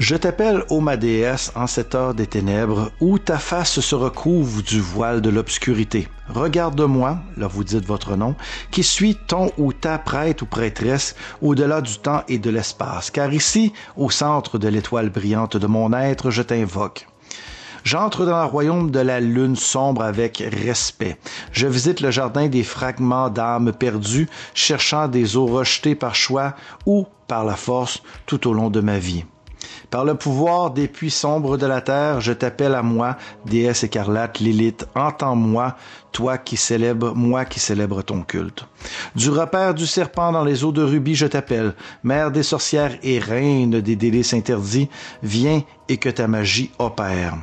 Je 0.00 0.16
t'appelle, 0.16 0.64
ô 0.70 0.80
ma 0.80 0.96
déesse, 0.96 1.52
en 1.54 1.68
cette 1.68 1.94
heure 1.94 2.14
des 2.14 2.26
ténèbres, 2.26 2.90
où 3.00 3.20
ta 3.20 3.38
face 3.38 3.78
se 3.78 3.94
recouvre 3.94 4.60
du 4.60 4.80
voile 4.80 5.20
de 5.20 5.30
l'obscurité. 5.30 6.08
Regarde-moi, 6.28 7.18
là 7.36 7.46
vous 7.46 7.62
dites 7.62 7.86
votre 7.86 8.16
nom, 8.16 8.34
qui 8.72 8.82
suis 8.82 9.14
ton 9.14 9.52
ou 9.56 9.72
ta 9.72 9.98
prêtre 9.98 10.42
ou 10.42 10.46
prêtresse 10.46 11.14
au-delà 11.40 11.80
du 11.80 11.96
temps 11.98 12.24
et 12.28 12.38
de 12.38 12.50
l'espace, 12.50 13.12
car 13.12 13.32
ici, 13.32 13.72
au 13.96 14.10
centre 14.10 14.58
de 14.58 14.66
l'étoile 14.66 15.10
brillante 15.10 15.56
de 15.56 15.66
mon 15.68 15.92
être, 15.92 16.30
je 16.30 16.42
t'invoque. 16.42 17.06
J'entre 17.84 18.26
dans 18.26 18.40
le 18.40 18.48
royaume 18.48 18.90
de 18.90 19.00
la 19.00 19.20
lune 19.20 19.54
sombre 19.54 20.02
avec 20.02 20.42
respect. 20.64 21.18
Je 21.52 21.68
visite 21.68 22.00
le 22.00 22.10
jardin 22.10 22.48
des 22.48 22.64
fragments 22.64 23.30
d'âmes 23.30 23.72
perdues, 23.72 24.28
cherchant 24.54 25.06
des 25.06 25.36
eaux 25.36 25.46
rejetées 25.46 25.94
par 25.94 26.16
choix 26.16 26.56
ou 26.84 27.06
par 27.28 27.44
la 27.44 27.54
force 27.54 28.02
tout 28.26 28.48
au 28.48 28.54
long 28.54 28.70
de 28.70 28.80
ma 28.80 28.98
vie. 28.98 29.24
Par 29.94 30.04
le 30.04 30.16
pouvoir 30.16 30.72
des 30.72 30.88
puits 30.88 31.08
sombres 31.08 31.56
de 31.56 31.66
la 31.66 31.80
terre, 31.80 32.20
je 32.20 32.32
t'appelle 32.32 32.74
à 32.74 32.82
moi, 32.82 33.16
déesse 33.46 33.84
écarlate 33.84 34.40
Lilith, 34.40 34.88
entends-moi, 34.96 35.76
toi 36.10 36.36
qui 36.36 36.56
célèbres, 36.56 37.14
moi 37.14 37.44
qui 37.44 37.60
célèbre 37.60 38.02
ton 38.02 38.22
culte. 38.22 38.66
Du 39.14 39.30
repère 39.30 39.72
du 39.72 39.86
serpent 39.86 40.32
dans 40.32 40.42
les 40.42 40.64
eaux 40.64 40.72
de 40.72 40.82
rubis, 40.82 41.14
je 41.14 41.28
t'appelle, 41.28 41.76
mère 42.02 42.32
des 42.32 42.42
sorcières 42.42 42.98
et 43.04 43.20
reine 43.20 43.80
des 43.80 43.94
délices 43.94 44.34
interdits, 44.34 44.88
viens 45.22 45.62
et 45.88 45.98
que 45.98 46.08
ta 46.08 46.26
magie 46.26 46.72
opère. 46.80 47.36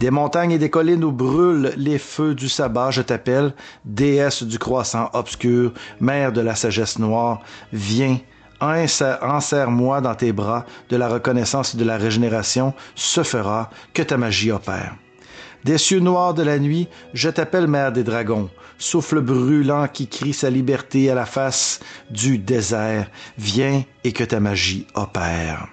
Des 0.00 0.10
montagnes 0.10 0.50
et 0.50 0.58
des 0.58 0.70
collines 0.70 1.04
où 1.04 1.12
brûlent 1.12 1.74
les 1.76 1.98
feux 1.98 2.34
du 2.34 2.48
sabbat, 2.48 2.90
je 2.90 3.02
t'appelle, 3.02 3.54
déesse 3.84 4.42
du 4.42 4.58
croissant 4.58 5.10
obscur, 5.12 5.72
mère 6.00 6.32
de 6.32 6.40
la 6.40 6.56
sagesse 6.56 6.98
noire, 6.98 7.38
viens, 7.72 8.18
enserre-moi 8.60 10.00
dans 10.00 10.14
tes 10.14 10.32
bras, 10.32 10.66
de 10.88 10.96
la 10.96 11.08
reconnaissance 11.08 11.74
et 11.74 11.78
de 11.78 11.84
la 11.84 11.96
régénération 11.96 12.74
se 12.94 13.22
fera, 13.22 13.70
que 13.94 14.02
ta 14.02 14.16
magie 14.16 14.52
opère. 14.52 14.94
Des 15.64 15.78
cieux 15.78 16.00
noirs 16.00 16.34
de 16.34 16.42
la 16.42 16.58
nuit, 16.58 16.88
je 17.14 17.28
t'appelle 17.28 17.66
mère 17.66 17.92
des 17.92 18.04
dragons. 18.04 18.48
Souffle 18.78 19.20
brûlant 19.20 19.88
qui 19.88 20.06
crie 20.06 20.32
sa 20.32 20.50
liberté 20.50 21.10
à 21.10 21.14
la 21.14 21.26
face 21.26 21.80
du 22.10 22.38
désert, 22.38 23.10
viens 23.36 23.82
et 24.04 24.12
que 24.12 24.24
ta 24.24 24.38
magie 24.38 24.86
opère. 24.94 25.66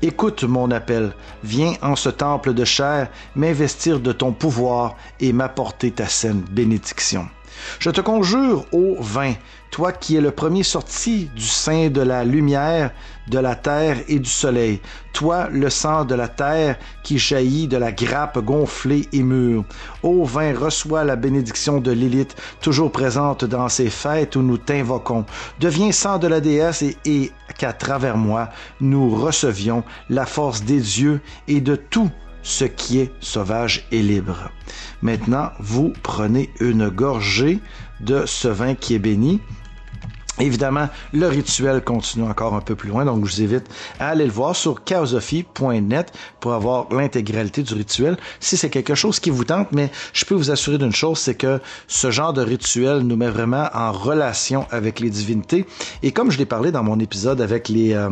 Écoute 0.00 0.44
mon 0.44 0.70
appel, 0.70 1.12
viens 1.42 1.74
en 1.82 1.96
ce 1.96 2.08
temple 2.08 2.54
de 2.54 2.64
chair 2.64 3.10
m'investir 3.34 4.00
de 4.00 4.12
ton 4.12 4.32
pouvoir 4.32 4.96
et 5.20 5.32
m'apporter 5.32 5.90
ta 5.90 6.06
saine 6.06 6.40
bénédiction. 6.40 7.28
Je 7.78 7.90
te 7.90 8.00
conjure, 8.00 8.64
ô 8.72 8.96
vin, 9.00 9.34
toi 9.70 9.92
qui 9.92 10.16
es 10.16 10.20
le 10.20 10.30
premier 10.30 10.62
sorti 10.62 11.30
du 11.34 11.44
sein 11.44 11.88
de 11.90 12.00
la 12.00 12.24
lumière, 12.24 12.90
de 13.28 13.38
la 13.38 13.54
terre 13.54 13.98
et 14.08 14.18
du 14.18 14.28
soleil, 14.28 14.80
toi 15.12 15.48
le 15.50 15.68
sang 15.70 16.04
de 16.04 16.14
la 16.14 16.28
terre 16.28 16.78
qui 17.04 17.18
jaillit 17.18 17.68
de 17.68 17.76
la 17.76 17.92
grappe 17.92 18.38
gonflée 18.38 19.08
et 19.12 19.22
mûre. 19.22 19.64
Ô 20.02 20.24
vin, 20.24 20.54
reçois 20.58 21.04
la 21.04 21.16
bénédiction 21.16 21.80
de 21.80 21.92
Lilith, 21.92 22.36
toujours 22.60 22.90
présente 22.90 23.44
dans 23.44 23.68
ces 23.68 23.90
fêtes 23.90 24.36
où 24.36 24.42
nous 24.42 24.58
t'invoquons. 24.58 25.26
Deviens 25.60 25.92
sang 25.92 26.18
de 26.18 26.26
la 26.26 26.40
déesse 26.40 26.82
et, 26.82 26.96
et 27.04 27.32
qu'à 27.58 27.72
travers 27.72 28.16
moi, 28.16 28.50
nous 28.80 29.10
recevions 29.10 29.84
la 30.08 30.26
force 30.26 30.62
des 30.62 30.80
dieux 30.80 31.20
et 31.46 31.60
de 31.60 31.76
tout 31.76 32.10
ce 32.42 32.64
qui 32.64 33.00
est 33.00 33.12
sauvage 33.20 33.86
et 33.92 34.02
libre. 34.02 34.50
Maintenant, 35.02 35.50
vous 35.58 35.92
prenez 36.02 36.50
une 36.60 36.88
gorgée 36.88 37.60
de 38.00 38.24
ce 38.26 38.48
vin 38.48 38.74
qui 38.74 38.94
est 38.94 38.98
béni. 38.98 39.40
Évidemment, 40.40 40.88
le 41.12 41.26
rituel 41.26 41.82
continue 41.82 42.24
encore 42.24 42.54
un 42.54 42.60
peu 42.60 42.76
plus 42.76 42.88
loin, 42.88 43.04
donc 43.04 43.26
je 43.26 43.34
vous 43.34 43.42
invite 43.42 43.66
à 43.98 44.10
aller 44.10 44.24
le 44.24 44.30
voir 44.30 44.54
sur 44.54 44.84
chaosophy.net 44.84 46.12
pour 46.38 46.52
avoir 46.54 46.92
l'intégralité 46.92 47.64
du 47.64 47.74
rituel 47.74 48.16
si 48.38 48.56
c'est 48.56 48.70
quelque 48.70 48.94
chose 48.94 49.18
qui 49.18 49.30
vous 49.30 49.44
tente, 49.44 49.72
mais 49.72 49.90
je 50.12 50.24
peux 50.24 50.36
vous 50.36 50.52
assurer 50.52 50.78
d'une 50.78 50.94
chose, 50.94 51.18
c'est 51.18 51.34
que 51.34 51.60
ce 51.88 52.12
genre 52.12 52.32
de 52.32 52.42
rituel 52.42 53.00
nous 53.00 53.16
met 53.16 53.30
vraiment 53.30 53.68
en 53.74 53.90
relation 53.90 54.66
avec 54.70 55.00
les 55.00 55.10
divinités. 55.10 55.66
Et 56.04 56.12
comme 56.12 56.30
je 56.30 56.38
l'ai 56.38 56.46
parlé 56.46 56.70
dans 56.70 56.84
mon 56.84 57.00
épisode 57.00 57.40
avec 57.40 57.68
les... 57.68 57.94
Euh, 57.94 58.10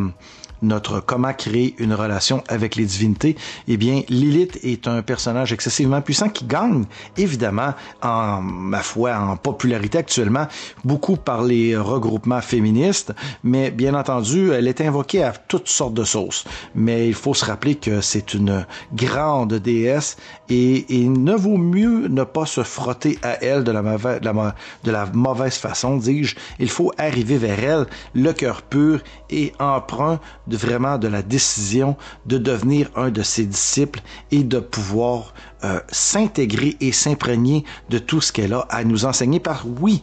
notre 0.63 1.01
comment 1.01 1.33
créer 1.33 1.75
une 1.79 1.95
relation 1.95 2.43
avec 2.49 2.77
les 2.77 2.85
divinités, 2.85 3.37
eh 3.69 3.77
bien, 3.77 4.03
Lilith 4.09 4.59
est 4.63 4.89
un 4.89 5.03
personnage 5.03 5.53
excessivement 5.53 6.01
puissant 6.01 6.29
qui 6.29 6.45
gagne, 6.45 6.85
évidemment, 7.17 7.75
en, 8.03 8.41
ma 8.41 8.81
foi, 8.81 9.17
en 9.17 9.37
popularité 9.37 9.99
actuellement, 9.99 10.47
beaucoup 10.85 11.17
par 11.17 11.43
les 11.43 11.77
regroupements 11.77 12.41
féministes, 12.41 13.13
mais 13.45 13.71
bien 13.71 13.95
entendu, 13.95 14.51
elle 14.51 14.69
est 14.69 14.81
invoquée 14.81 15.23
à 15.23 15.33
toutes 15.33 15.69
sortes 15.69 15.95
de 15.95 16.05
sauces. 16.05 16.45
Mais 16.75 17.09
il 17.09 17.15
faut 17.15 17.35
se 17.35 17.45
rappeler 17.45 17.75
que 17.75 18.01
c'est 18.01 18.35
une 18.35 18.67
grande 18.95 19.55
déesse 19.55 20.17
et 20.49 20.87
il 20.89 21.13
ne 21.13 21.35
vaut 21.35 21.57
mieux 21.57 22.09
ne 22.09 22.25
pas 22.25 22.47
se 22.47 22.63
frotter 22.63 23.19
à 23.23 23.43
elle 23.43 23.65
de 23.65 23.73
la 23.73 23.83
mauvaise, 23.83 24.21
de 24.21 24.27
la, 24.27 24.55
de 24.85 24.91
la 24.91 25.07
mauvaise 25.07 25.57
façon, 25.57 25.97
dis-je. 25.97 26.37
Il 26.59 26.69
faut 26.71 26.93
arriver 26.99 27.39
vers 27.39 27.63
elle, 27.63 27.87
le 28.15 28.33
cœur 28.33 28.63
pur 28.63 29.01
et 29.31 29.53
emprunt 29.59 30.21
de 30.47 30.57
vraiment 30.57 30.99
de 30.99 31.09
la 31.09 31.23
décision 31.23 31.97
de 32.27 32.39
devenir 32.39 32.91
un 32.97 33.11
de 33.11 33.23
ses 33.23 33.47
disciples 33.47 34.01
et 34.31 34.43
de 34.45 34.59
pouvoir 34.59 35.35
euh, 35.65 35.81
s'intégrer 35.91 36.77
et 36.81 36.93
s'imprégner 36.93 37.65
de 37.91 37.99
tout 37.99 38.21
ce 38.21 38.33
qu'elle 38.33 38.53
a 38.53 38.61
à 38.71 38.85
nous 38.85 39.05
enseigner 39.05 39.41
par 39.41 39.67
oui. 39.81 40.03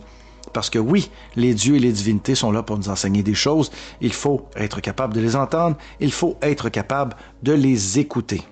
Parce 0.54 0.70
que 0.70 0.80
oui, 0.80 1.10
les 1.36 1.54
dieux 1.54 1.76
et 1.76 1.80
les 1.80 1.92
divinités 1.92 2.36
sont 2.36 2.52
là 2.52 2.62
pour 2.62 2.78
nous 2.78 2.90
enseigner 2.90 3.24
des 3.24 3.34
choses. 3.34 3.72
Il 4.02 4.14
faut 4.14 4.48
être 4.56 4.82
capable 4.82 5.14
de 5.14 5.22
les 5.22 5.36
entendre. 5.36 5.78
Il 6.00 6.12
faut 6.12 6.38
être 6.42 6.70
capable 6.70 7.16
de 7.42 7.54
les 7.54 8.00
écouter. 8.00 8.44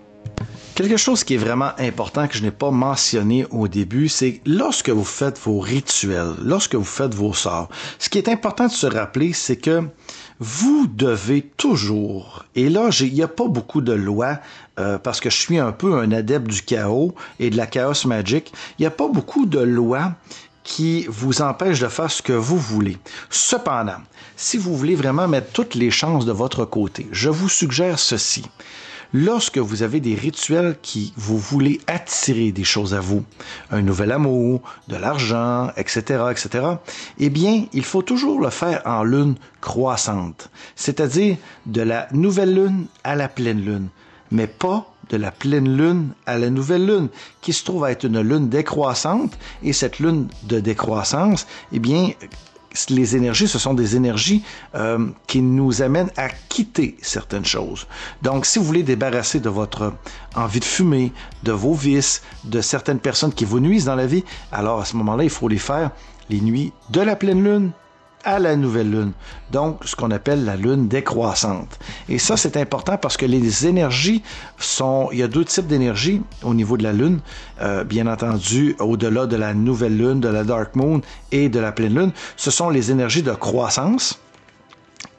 Quelque 0.73 0.95
chose 0.95 1.25
qui 1.25 1.33
est 1.33 1.37
vraiment 1.37 1.71
important 1.79 2.29
que 2.29 2.37
je 2.37 2.43
n'ai 2.43 2.51
pas 2.51 2.71
mentionné 2.71 3.45
au 3.51 3.67
début, 3.67 4.07
c'est 4.07 4.39
lorsque 4.45 4.89
vous 4.89 5.03
faites 5.03 5.37
vos 5.39 5.59
rituels, 5.59 6.33
lorsque 6.41 6.75
vous 6.75 6.85
faites 6.85 7.13
vos 7.13 7.33
sorts, 7.33 7.67
ce 7.99 8.07
qui 8.07 8.17
est 8.17 8.29
important 8.29 8.67
de 8.67 8.71
se 8.71 8.87
rappeler, 8.87 9.33
c'est 9.33 9.57
que 9.57 9.83
vous 10.39 10.87
devez 10.87 11.41
toujours, 11.57 12.45
et 12.55 12.69
là, 12.69 12.89
il 13.01 13.13
n'y 13.13 13.21
a 13.21 13.27
pas 13.27 13.47
beaucoup 13.47 13.81
de 13.81 13.91
lois, 13.91 14.39
euh, 14.79 14.97
parce 14.97 15.19
que 15.19 15.29
je 15.29 15.35
suis 15.35 15.59
un 15.59 15.73
peu 15.73 15.99
un 15.99 16.11
adepte 16.13 16.47
du 16.47 16.61
chaos 16.61 17.13
et 17.39 17.49
de 17.49 17.57
la 17.57 17.67
chaos 17.67 18.05
magic, 18.05 18.53
il 18.79 18.83
n'y 18.83 18.87
a 18.87 18.91
pas 18.91 19.09
beaucoup 19.09 19.45
de 19.45 19.59
lois 19.59 20.13
qui 20.63 21.05
vous 21.09 21.41
empêchent 21.41 21.81
de 21.81 21.89
faire 21.89 22.09
ce 22.09 22.21
que 22.21 22.33
vous 22.33 22.57
voulez. 22.57 22.97
Cependant, 23.29 23.99
si 24.37 24.57
vous 24.57 24.75
voulez 24.77 24.95
vraiment 24.95 25.27
mettre 25.27 25.51
toutes 25.51 25.75
les 25.75 25.91
chances 25.91 26.25
de 26.25 26.31
votre 26.31 26.63
côté, 26.63 27.07
je 27.11 27.29
vous 27.29 27.49
suggère 27.49 27.99
ceci 27.99 28.45
lorsque 29.13 29.57
vous 29.57 29.83
avez 29.83 29.99
des 29.99 30.15
rituels 30.15 30.77
qui 30.81 31.13
vous 31.17 31.37
voulez 31.37 31.79
attirer 31.87 32.51
des 32.51 32.63
choses 32.63 32.93
à 32.93 32.99
vous, 32.99 33.23
un 33.69 33.81
nouvel 33.81 34.11
amour, 34.11 34.61
de 34.87 34.95
l'argent, 34.95 35.71
etc., 35.77 36.23
etc., 36.31 36.65
eh 37.19 37.29
bien, 37.29 37.65
il 37.73 37.83
faut 37.83 38.01
toujours 38.01 38.39
le 38.39 38.49
faire 38.49 38.81
en 38.85 39.03
lune 39.03 39.35
croissante, 39.59 40.49
c'est-à-dire 40.75 41.37
de 41.65 41.81
la 41.81 42.07
nouvelle 42.11 42.53
lune 42.53 42.85
à 43.03 43.15
la 43.15 43.27
pleine 43.27 43.61
lune, 43.61 43.87
mais 44.31 44.47
pas 44.47 44.87
de 45.09 45.17
la 45.17 45.31
pleine 45.31 45.75
lune 45.75 46.09
à 46.25 46.37
la 46.37 46.49
nouvelle 46.49 46.85
lune, 46.85 47.09
qui 47.41 47.51
se 47.53 47.65
trouve 47.65 47.85
être 47.87 48.05
une 48.05 48.21
lune 48.21 48.47
décroissante, 48.49 49.37
et 49.61 49.73
cette 49.73 49.99
lune 49.99 50.27
de 50.43 50.59
décroissance, 50.59 51.47
eh 51.73 51.79
bien, 51.79 52.11
les 52.89 53.15
énergies, 53.15 53.47
ce 53.47 53.59
sont 53.59 53.73
des 53.73 53.95
énergies 53.95 54.43
euh, 54.75 55.07
qui 55.27 55.41
nous 55.41 55.81
amènent 55.81 56.11
à 56.17 56.29
quitter 56.29 56.97
certaines 57.01 57.45
choses. 57.45 57.87
Donc, 58.21 58.45
si 58.45 58.59
vous 58.59 58.65
voulez 58.65 58.83
débarrasser 58.83 59.39
de 59.39 59.49
votre 59.49 59.93
envie 60.35 60.59
de 60.59 60.65
fumer, 60.65 61.11
de 61.43 61.51
vos 61.51 61.73
vices, 61.73 62.21
de 62.43 62.61
certaines 62.61 62.99
personnes 62.99 63.33
qui 63.33 63.45
vous 63.45 63.59
nuisent 63.59 63.85
dans 63.85 63.95
la 63.95 64.07
vie, 64.07 64.23
alors 64.51 64.81
à 64.81 64.85
ce 64.85 64.95
moment-là, 64.97 65.23
il 65.23 65.29
faut 65.29 65.47
les 65.47 65.57
faire 65.57 65.91
les 66.29 66.41
nuits 66.41 66.71
de 66.89 67.01
la 67.01 67.15
pleine 67.15 67.43
lune 67.43 67.71
à 68.23 68.39
la 68.39 68.55
nouvelle 68.55 68.91
lune. 68.91 69.11
Donc, 69.51 69.79
ce 69.85 69.95
qu'on 69.95 70.11
appelle 70.11 70.45
la 70.45 70.55
lune 70.55 70.87
décroissante. 70.87 71.79
Et 72.09 72.17
ça, 72.17 72.37
c'est 72.37 72.57
important 72.57 72.97
parce 72.97 73.17
que 73.17 73.25
les 73.25 73.67
énergies 73.67 74.21
sont... 74.57 75.09
Il 75.11 75.19
y 75.19 75.23
a 75.23 75.27
deux 75.27 75.45
types 75.45 75.67
d'énergie 75.67 76.21
au 76.43 76.53
niveau 76.53 76.77
de 76.77 76.83
la 76.83 76.93
lune. 76.93 77.19
Euh, 77.61 77.83
bien 77.83 78.07
entendu, 78.07 78.75
au-delà 78.79 79.25
de 79.25 79.35
la 79.35 79.53
nouvelle 79.53 79.97
lune, 79.97 80.19
de 80.19 80.29
la 80.29 80.43
dark 80.43 80.75
moon 80.75 81.01
et 81.31 81.49
de 81.49 81.59
la 81.59 81.71
pleine 81.71 81.95
lune, 81.95 82.11
ce 82.37 82.51
sont 82.51 82.69
les 82.69 82.91
énergies 82.91 83.23
de 83.23 83.31
croissance 83.31 84.19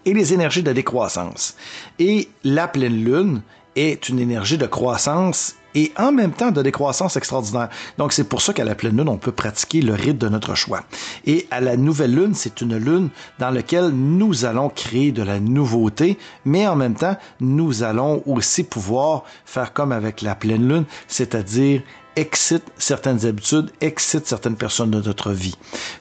et 0.05 0.15
les 0.15 0.33
énergies 0.33 0.63
de 0.63 0.73
décroissance. 0.73 1.57
Et 1.99 2.29
la 2.45 2.69
pleine 2.69 3.05
lune 3.05 3.43
est 3.77 4.09
une 4.09 4.19
énergie 4.19 4.59
de 4.59 4.67
croissance 4.67 5.55
et 5.75 5.93
en 5.97 6.13
même 6.13 6.33
temps 6.33 6.51
de 6.51 6.63
décroissance 6.63 7.17
extraordinaire. 7.17 7.69
Donc 7.99 8.13
c'est 8.13 8.25
pour 8.25 8.43
ça 8.43 8.53
qu'à 8.53 8.65
la 8.65 8.75
pleine 8.75 8.97
lune, 8.97 9.09
on 9.09 9.19
peut 9.19 9.33
pratiquer 9.33 9.83
le 9.83 9.95
rite 9.95 10.19
de 10.19 10.29
notre 10.29 10.55
choix. 10.55 10.85
Et 11.27 11.47
à 11.51 11.61
la 11.61 11.77
nouvelle 11.77 12.15
lune, 12.15 12.35
c'est 12.35 12.61
une 12.61 12.77
lune 12.77 13.09
dans 13.39 13.51
laquelle 13.51 13.89
nous 13.89 14.45
allons 14.45 14.69
créer 14.69 15.13
de 15.13 15.23
la 15.23 15.41
nouveauté, 15.41 16.19
mais 16.45 16.67
en 16.67 16.77
même 16.77 16.95
temps, 16.95 17.17
nous 17.41 17.83
allons 17.83 18.23
aussi 18.27 18.65
pouvoir 18.65 19.25
faire 19.45 19.73
comme 19.73 19.93
avec 19.93 20.23
la 20.23 20.35
pleine 20.35 20.69
lune, 20.69 20.85
c'est-à-dire 21.09 21.83
excite 22.17 22.65
certaines 22.79 23.25
habitudes, 23.27 23.71
excite 23.81 24.27
certaines 24.27 24.57
personnes 24.57 24.91
de 24.91 25.01
notre 25.01 25.33
vie. 25.33 25.55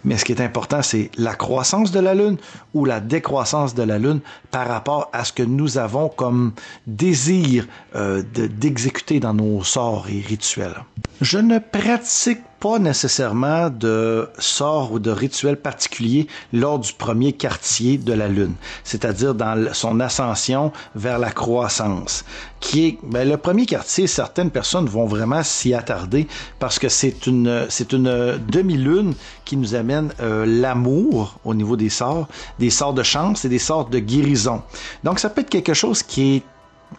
Mais 0.04 0.18
ce 0.18 0.26
qui 0.26 0.32
est 0.32 0.42
important, 0.42 0.82
c'est 0.82 1.10
la 1.18 1.36
croissance 1.36 1.92
de 1.92 2.00
la 2.00 2.14
Lune 2.14 2.38
ou 2.74 2.86
la 2.86 3.00
décroissance 3.00 3.76
de 3.76 3.84
la 3.84 3.98
Lune 3.98 4.20
par 4.52 4.68
rapport 4.68 5.10
à 5.14 5.24
ce 5.24 5.34
que 5.34 5.44
nous 5.44 5.78
avons 5.78 6.10
comme 6.10 6.54
désir 6.88 7.68
euh, 7.96 8.24
d'exécuter 8.34 9.20
dans 9.20 9.34
nos 9.34 9.64
sorts 9.64 10.08
et 10.10 10.22
rituels. 10.22 10.76
Je 11.22 11.38
ne 11.38 11.60
pratique 11.60 12.42
pas 12.62 12.78
nécessairement 12.78 13.72
de 13.72 14.30
sort 14.38 14.92
ou 14.92 15.00
de 15.00 15.10
rituel 15.10 15.58
particulier 15.58 16.28
lors 16.54 16.78
du 16.78 16.94
premier 16.94 17.34
quartier 17.34 17.98
de 17.98 18.14
la 18.14 18.28
Lune, 18.28 18.54
c'est-à-dire 18.84 19.34
dans 19.34 19.74
son 19.74 20.00
ascension 20.00 20.72
vers 20.94 21.18
la 21.18 21.32
croissance, 21.32 22.24
qui 22.60 22.86
est 22.86 22.98
ben, 23.02 23.28
le 23.28 23.38
premier 23.38 23.66
quartier. 23.66 24.06
Certaines 24.06 24.52
personnes 24.52 24.86
vont 24.86 25.08
vraiment 25.08 25.42
s'y 25.42 25.74
attarder 25.74 26.28
parce 26.60 26.78
que 26.78 26.88
c'est 26.88 27.26
une 27.26 27.66
c'est 27.70 27.94
une 27.94 28.40
demi-lune 28.48 29.16
qui 29.44 29.58
nous 29.58 29.74
amène 29.74 30.14
euh, 30.22 30.46
l'amour 30.46 31.40
au 31.44 31.56
niveau 31.56 31.76
des 31.76 31.90
sorts, 31.90 32.28
des 32.60 32.70
sorts 32.70 32.94
de 32.94 33.04
chance 33.04 33.44
et 33.44 33.50
des 33.50 33.60
sorts 33.60 33.90
de 33.90 33.98
guérison. 33.98 34.62
Donc 35.04 35.18
ça 35.18 35.32
peut 35.32 35.42
être 35.42 35.50
quelque 35.50 35.74
chose 35.74 36.04
qui 36.04 36.36
est 36.36 36.44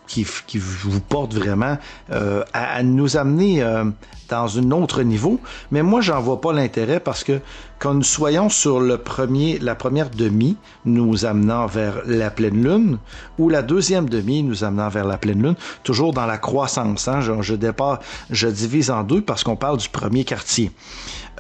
qui, 0.07 0.25
vous 0.59 1.01
porte 1.01 1.35
vraiment 1.35 1.79
euh, 2.11 2.45
à, 2.53 2.83
nous 2.83 3.17
amener 3.17 3.63
euh, 3.63 3.85
dans 4.29 4.59
un 4.59 4.71
autre 4.71 5.03
niveau. 5.03 5.41
Mais 5.71 5.83
moi, 5.83 6.01
j'en 6.01 6.21
vois 6.21 6.41
pas 6.41 6.53
l'intérêt 6.53 7.01
parce 7.01 7.25
que 7.25 7.41
quand 7.79 7.95
nous 7.95 8.03
soyons 8.03 8.49
sur 8.49 8.81
le 8.81 8.99
premier, 8.99 9.59
la 9.59 9.75
première 9.75 10.11
demi, 10.11 10.57
nous 10.85 11.25
amenant 11.25 11.67
vers 11.67 12.03
la 12.07 12.31
pleine 12.31 12.63
lune, 12.63 12.99
ou 13.39 13.49
la 13.49 13.63
deuxième 13.63 14.09
demi, 14.09 14.43
nous 14.43 14.65
amenant 14.65 14.89
vers 14.89 15.07
la 15.07 15.19
pleine 15.19 15.43
lune, 15.43 15.57
toujours 15.83 16.13
dans 16.13 16.27
la 16.27 16.39
croissance. 16.39 17.09
Hein, 17.09 17.21
je, 17.21 17.43
je, 17.43 17.55
départ, 17.55 18.01
je 18.31 18.49
divise 18.49 18.91
en 18.91 19.03
deux 19.03 19.23
parce 19.23 19.43
qu'on 19.43 19.57
parle 19.57 19.79
du 19.79 19.89
premier 19.89 20.25
quartier. 20.25 20.71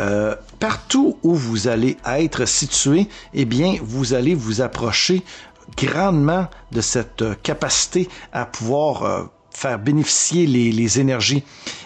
Euh, 0.00 0.34
partout 0.58 1.18
où 1.22 1.34
vous 1.34 1.68
allez 1.68 1.98
être 2.06 2.46
situé, 2.46 3.08
eh 3.34 3.44
bien, 3.44 3.76
vous 3.82 4.14
allez 4.14 4.34
vous 4.34 4.62
approcher 4.62 5.22
grandement 5.76 6.48
de 6.70 6.80
cette 6.80 7.24
capacité 7.42 8.08
à 8.32 8.46
pouvoir 8.46 9.28
faire 9.50 9.78
bénéficier 9.78 10.46
les, 10.46 10.72
les 10.72 11.00
énergies. 11.00 11.44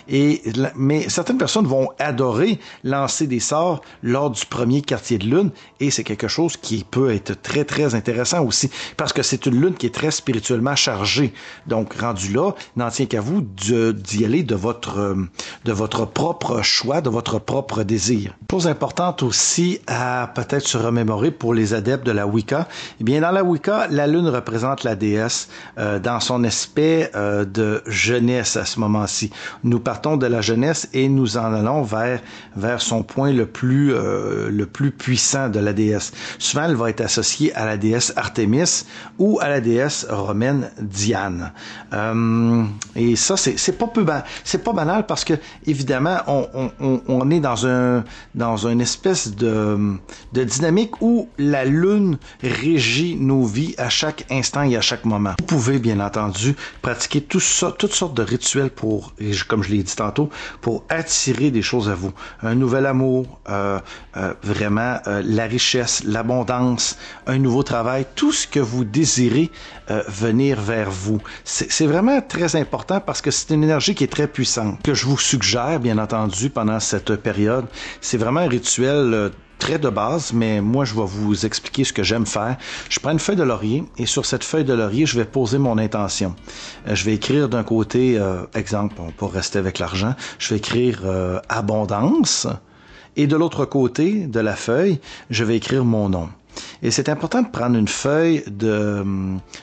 Et, 0.08 0.42
mais 0.76 1.08
certaines 1.08 1.38
personnes 1.38 1.66
vont 1.66 1.88
adorer 1.98 2.58
lancer 2.84 3.26
des 3.26 3.40
sorts 3.40 3.82
lors 4.02 4.30
du 4.30 4.46
premier 4.46 4.82
quartier 4.82 5.18
de 5.18 5.26
lune 5.26 5.50
et 5.80 5.90
c'est 5.90 6.04
quelque 6.04 6.28
chose 6.28 6.56
qui 6.56 6.84
peut 6.88 7.12
être 7.12 7.40
très 7.42 7.64
très 7.64 7.94
intéressant 7.94 8.44
aussi 8.44 8.70
parce 8.96 9.12
que 9.12 9.22
c'est 9.22 9.46
une 9.46 9.60
lune 9.60 9.74
qui 9.74 9.86
est 9.86 9.94
très 9.94 10.10
spirituellement 10.10 10.76
chargée. 10.76 11.32
Donc 11.66 11.94
rendu 11.94 12.32
là, 12.32 12.52
n'en 12.76 12.90
tient 12.90 13.06
qu'à 13.06 13.20
vous 13.20 13.40
d'y 13.40 14.24
aller 14.24 14.42
de 14.42 14.54
votre 14.54 15.16
de 15.64 15.72
votre 15.72 16.06
propre 16.06 16.62
choix, 16.62 17.00
de 17.00 17.10
votre 17.10 17.38
propre 17.38 17.82
désir. 17.82 18.34
Chose 18.50 18.68
importante 18.68 19.22
aussi 19.22 19.80
à 19.86 20.30
peut-être 20.34 20.66
se 20.66 20.78
remémorer 20.78 21.30
pour 21.30 21.52
les 21.52 21.74
adeptes 21.74 22.06
de 22.06 22.12
la 22.12 22.26
Wicca. 22.26 22.68
Eh 23.00 23.04
bien 23.04 23.20
dans 23.20 23.30
la 23.32 23.42
Wicca, 23.42 23.86
la 23.90 24.06
lune 24.06 24.28
représente 24.28 24.84
la 24.84 24.94
déesse 24.94 25.48
euh, 25.78 25.98
dans 25.98 26.20
son 26.20 26.44
aspect 26.44 27.10
euh, 27.14 27.44
de 27.44 27.82
jeunesse 27.86 28.56
à 28.56 28.64
ce 28.64 28.78
moment-ci. 28.80 29.30
Nous 29.64 29.80
de 29.96 30.26
la 30.26 30.40
jeunesse 30.40 30.88
et 30.92 31.08
nous 31.08 31.36
en 31.36 31.52
allons 31.54 31.82
vers 31.82 32.20
vers 32.54 32.80
son 32.80 33.02
point 33.02 33.32
le 33.32 33.46
plus 33.46 33.92
euh, 33.94 34.50
le 34.50 34.66
plus 34.66 34.90
puissant 34.90 35.48
de 35.48 35.58
la 35.58 35.72
déesse. 35.72 36.12
Souvent, 36.38 36.64
elle 36.64 36.76
va 36.76 36.90
être 36.90 37.00
associée 37.00 37.54
à 37.54 37.64
la 37.64 37.76
déesse 37.76 38.12
Artémis 38.16 38.84
ou 39.18 39.38
à 39.40 39.48
la 39.48 39.60
déesse 39.60 40.06
romaine 40.08 40.70
Diane. 40.80 41.52
Euh, 41.92 42.64
et 42.94 43.16
ça, 43.16 43.36
c'est 43.36 43.58
c'est 43.58 43.78
pas 43.78 43.86
peu 43.86 44.04
c'est 44.44 44.62
pas 44.62 44.72
banal 44.72 45.06
parce 45.06 45.24
que 45.24 45.34
évidemment, 45.66 46.18
on, 46.26 46.70
on, 46.80 47.00
on 47.08 47.30
est 47.30 47.40
dans 47.40 47.66
un 47.66 48.04
dans 48.34 48.66
une 48.68 48.80
espèce 48.80 49.34
de 49.34 49.96
de 50.32 50.44
dynamique 50.44 51.00
où 51.00 51.28
la 51.38 51.64
lune 51.64 52.18
régit 52.42 53.16
nos 53.16 53.44
vies 53.44 53.74
à 53.78 53.88
chaque 53.88 54.26
instant 54.30 54.62
et 54.62 54.76
à 54.76 54.80
chaque 54.80 55.04
moment. 55.04 55.34
Vous 55.40 55.46
pouvez 55.46 55.78
bien 55.78 56.00
entendu 56.00 56.54
pratiquer 56.82 57.22
tout 57.22 57.40
ça, 57.40 57.72
toutes 57.76 57.94
sortes 57.94 58.14
de 58.14 58.22
rituels 58.22 58.70
pour, 58.70 59.12
comme 59.48 59.62
je 59.62 59.70
l'ai 59.70 59.85
tantôt, 59.94 60.30
pour 60.60 60.84
attirer 60.88 61.50
des 61.50 61.62
choses 61.62 61.88
à 61.88 61.94
vous. 61.94 62.12
Un 62.42 62.54
nouvel 62.54 62.86
amour, 62.86 63.38
euh, 63.48 63.78
euh, 64.16 64.34
vraiment 64.42 64.98
euh, 65.06 65.22
la 65.24 65.44
richesse, 65.44 66.02
l'abondance, 66.04 66.98
un 67.26 67.38
nouveau 67.38 67.62
travail, 67.62 68.06
tout 68.14 68.32
ce 68.32 68.46
que 68.46 68.60
vous 68.60 68.84
désirez 68.84 69.50
venir 70.08 70.60
vers 70.60 70.90
vous. 70.90 71.20
C'est 71.44 71.86
vraiment 71.86 72.20
très 72.20 72.56
important 72.56 72.98
parce 72.98 73.20
que 73.20 73.30
c'est 73.30 73.54
une 73.54 73.62
énergie 73.62 73.94
qui 73.94 74.02
est 74.02 74.12
très 74.12 74.26
puissante. 74.26 74.82
Que 74.82 74.94
je 74.94 75.06
vous 75.06 75.18
suggère, 75.18 75.78
bien 75.78 75.98
entendu, 75.98 76.50
pendant 76.50 76.80
cette 76.80 77.14
période, 77.14 77.66
c'est 78.00 78.16
vraiment 78.16 78.40
un 78.40 78.48
rituel 78.48 79.30
très 79.58 79.78
de 79.78 79.88
base, 79.88 80.32
mais 80.32 80.60
moi, 80.60 80.84
je 80.84 80.94
vais 80.94 81.06
vous 81.06 81.46
expliquer 81.46 81.84
ce 81.84 81.92
que 81.92 82.02
j'aime 82.02 82.26
faire. 82.26 82.56
Je 82.88 83.00
prends 83.00 83.12
une 83.12 83.18
feuille 83.18 83.36
de 83.36 83.42
laurier 83.42 83.84
et 83.98 84.06
sur 84.06 84.26
cette 84.26 84.44
feuille 84.44 84.64
de 84.64 84.74
laurier, 84.74 85.06
je 85.06 85.18
vais 85.18 85.24
poser 85.24 85.58
mon 85.58 85.78
intention. 85.78 86.34
Euh, 86.86 86.94
je 86.94 87.04
vais 87.04 87.14
écrire 87.14 87.48
d'un 87.48 87.64
côté, 87.64 88.18
euh, 88.18 88.44
exemple, 88.54 88.96
pour 89.16 89.32
rester 89.32 89.58
avec 89.58 89.78
l'argent, 89.78 90.14
je 90.38 90.50
vais 90.50 90.56
écrire 90.56 91.00
euh, 91.04 91.40
abondance 91.48 92.46
et 93.16 93.26
de 93.26 93.36
l'autre 93.36 93.64
côté 93.64 94.26
de 94.26 94.40
la 94.40 94.54
feuille, 94.54 95.00
je 95.30 95.44
vais 95.44 95.56
écrire 95.56 95.84
mon 95.84 96.08
nom. 96.08 96.28
Et 96.82 96.90
c'est 96.90 97.08
important 97.08 97.42
de 97.42 97.48
prendre 97.48 97.76
une 97.76 97.88
feuille 97.88 98.42
de, 98.46 99.04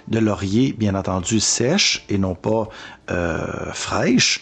de 0.07 0.19
laurier, 0.19 0.73
bien 0.77 0.95
entendu, 0.95 1.39
sèche 1.39 2.05
et 2.09 2.17
non 2.17 2.35
pas 2.35 2.67
euh, 3.11 3.71
fraîche. 3.73 4.41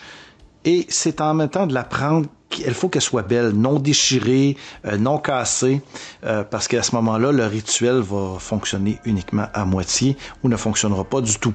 Et 0.65 0.85
c'est 0.89 1.21
en 1.21 1.33
même 1.33 1.49
temps 1.49 1.67
de 1.67 1.73
la 1.73 1.83
prendre 1.83 2.27
il 2.59 2.73
faut 2.73 2.89
qu'elle 2.89 3.01
soit 3.01 3.21
belle, 3.21 3.49
non 3.49 3.79
déchirée, 3.79 4.57
euh, 4.85 4.97
non 4.97 5.17
cassée, 5.17 5.81
euh, 6.25 6.43
parce 6.43 6.67
qu'à 6.67 6.83
ce 6.83 6.95
moment-là, 6.95 7.31
le 7.31 7.45
rituel 7.45 7.99
va 7.99 8.37
fonctionner 8.39 8.99
uniquement 9.05 9.47
à 9.53 9.65
moitié 9.65 10.17
ou 10.43 10.49
ne 10.49 10.57
fonctionnera 10.57 11.03
pas 11.03 11.21
du 11.21 11.37
tout. 11.37 11.53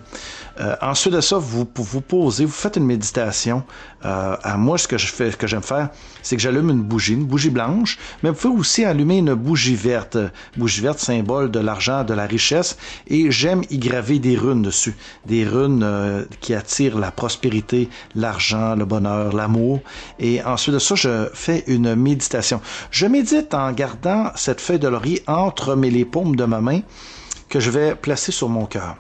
Euh, 0.59 0.75
ensuite 0.81 1.13
de 1.13 1.21
ça, 1.21 1.37
vous 1.37 1.69
vous 1.75 2.01
posez, 2.01 2.45
vous 2.45 2.53
faites 2.53 2.77
une 2.77 2.87
méditation. 2.87 3.63
Euh, 4.05 4.37
à 4.43 4.57
moi, 4.57 4.79
ce 4.79 4.89
que 4.89 4.97
je 4.97 5.07
fais, 5.07 5.31
ce 5.31 5.37
que 5.37 5.47
j'aime 5.47 5.63
faire, 5.63 5.91
c'est 6.23 6.37
que 6.37 6.43
j'allume 6.43 6.71
une 6.71 6.83
bougie, 6.83 7.15
une 7.15 7.25
bougie 7.25 7.51
blanche, 7.51 7.99
mais 8.23 8.31
vous 8.31 8.37
pouvez 8.37 8.59
aussi 8.61 8.85
allumer 8.85 9.19
une 9.19 9.35
bougie 9.35 9.75
verte, 9.75 10.17
bougie 10.57 10.81
verte 10.81 10.99
symbole 10.99 11.51
de 11.51 11.59
l'argent, 11.59 12.05
de 12.05 12.15
la 12.15 12.27
richesse, 12.27 12.77
et 13.09 13.31
j'aime 13.31 13.63
y 13.71 13.79
graver 13.79 14.19
des 14.19 14.37
runes 14.37 14.63
dessus, 14.63 14.97
des 15.27 15.45
runes 15.45 15.83
euh, 15.83 16.25
qui 16.41 16.55
attirent 16.55 16.99
la 16.99 17.11
prospérité, 17.11 17.89
l'argent, 18.15 18.75
le 18.77 18.85
bonheur, 18.85 19.35
l'amour. 19.35 19.81
Et 20.19 20.43
ensuite 20.43 20.75
de 20.75 20.79
ça, 20.79 20.95
je 20.95 21.29
fais 21.35 21.65
une 21.67 21.95
méditation. 21.95 22.61
Je 22.91 23.07
médite 23.07 23.53
en 23.55 23.73
gardant 23.73 24.31
cette 24.37 24.61
feuille 24.61 24.79
de 24.79 24.89
laurier 24.89 25.23
entre 25.27 25.75
mes 25.75 25.91
les 25.91 26.05
paumes 26.05 26.37
de 26.37 26.45
ma 26.45 26.61
main 26.61 26.81
que 27.49 27.61
je 27.61 27.71
vais 27.71 27.95
placer 27.95 28.33
sur 28.33 28.49
mon 28.49 28.67
cœur. 28.67 28.97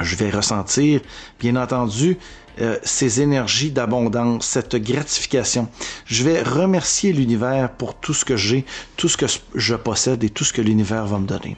Je 0.00 0.16
vais 0.16 0.30
ressentir, 0.30 1.00
bien 1.38 1.56
entendu, 1.56 2.18
euh, 2.60 2.76
ces 2.82 3.20
énergies 3.20 3.70
d'abondance, 3.70 4.46
cette 4.46 4.76
gratification. 4.76 5.68
Je 6.04 6.22
vais 6.22 6.42
remercier 6.42 7.12
l'univers 7.12 7.70
pour 7.72 7.94
tout 7.94 8.12
ce 8.12 8.24
que 8.24 8.36
j'ai, 8.36 8.64
tout 8.96 9.08
ce 9.08 9.16
que 9.16 9.26
je 9.54 9.74
possède 9.74 10.22
et 10.22 10.30
tout 10.30 10.44
ce 10.44 10.52
que 10.52 10.60
l'univers 10.60 11.06
va 11.06 11.18
me 11.18 11.26
donner. 11.26 11.56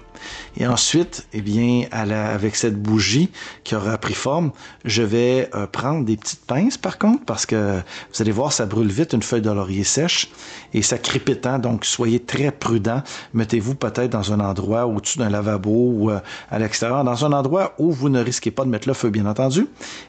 Et 0.57 0.67
ensuite, 0.67 1.27
eh 1.33 1.41
bien, 1.41 1.85
avec 1.91 2.57
cette 2.57 2.81
bougie 2.81 3.31
qui 3.65 3.75
aura 3.75 3.99
pris 3.99 4.15
forme, 4.15 4.53
je 4.85 5.03
vais 5.03 5.51
euh, 5.55 5.67
prendre 5.67 6.05
des 6.05 6.17
petites 6.17 6.45
pinces 6.45 6.79
par 6.79 6.99
contre, 6.99 7.25
parce 7.25 7.47
que 7.47 7.81
vous 8.13 8.23
allez 8.23 8.33
voir, 8.33 8.53
ça 8.53 8.67
brûle 8.67 8.91
vite 8.91 9.13
une 9.13 9.23
feuille 9.23 9.43
de 9.43 9.51
laurier 9.51 9.85
sèche 9.85 10.31
et 10.73 10.83
ça 10.83 10.99
crépite. 10.99 11.47
Hein, 11.47 11.59
donc, 11.59 11.85
soyez 11.85 12.21
très 12.21 12.51
prudent. 12.51 13.03
Mettez-vous 13.33 13.75
peut-être 13.75 14.11
dans 14.11 14.33
un 14.33 14.41
endroit 14.41 14.87
au-dessus 14.87 15.19
d'un 15.19 15.31
lavabo 15.31 15.71
ou 15.71 16.11
euh, 16.11 16.21
à 16.51 16.59
l'extérieur, 16.59 17.05
dans 17.05 17.25
un 17.25 17.33
endroit 17.33 17.75
où 17.79 17.91
vous 17.91 18.09
ne 18.09 18.23
risquez 18.23 18.51
pas 18.51 18.65
de 18.65 18.71
mettre 18.71 18.89
le 18.89 18.95
feu, 18.95 19.11
bien 19.11 19.27
entendu, 19.27 19.67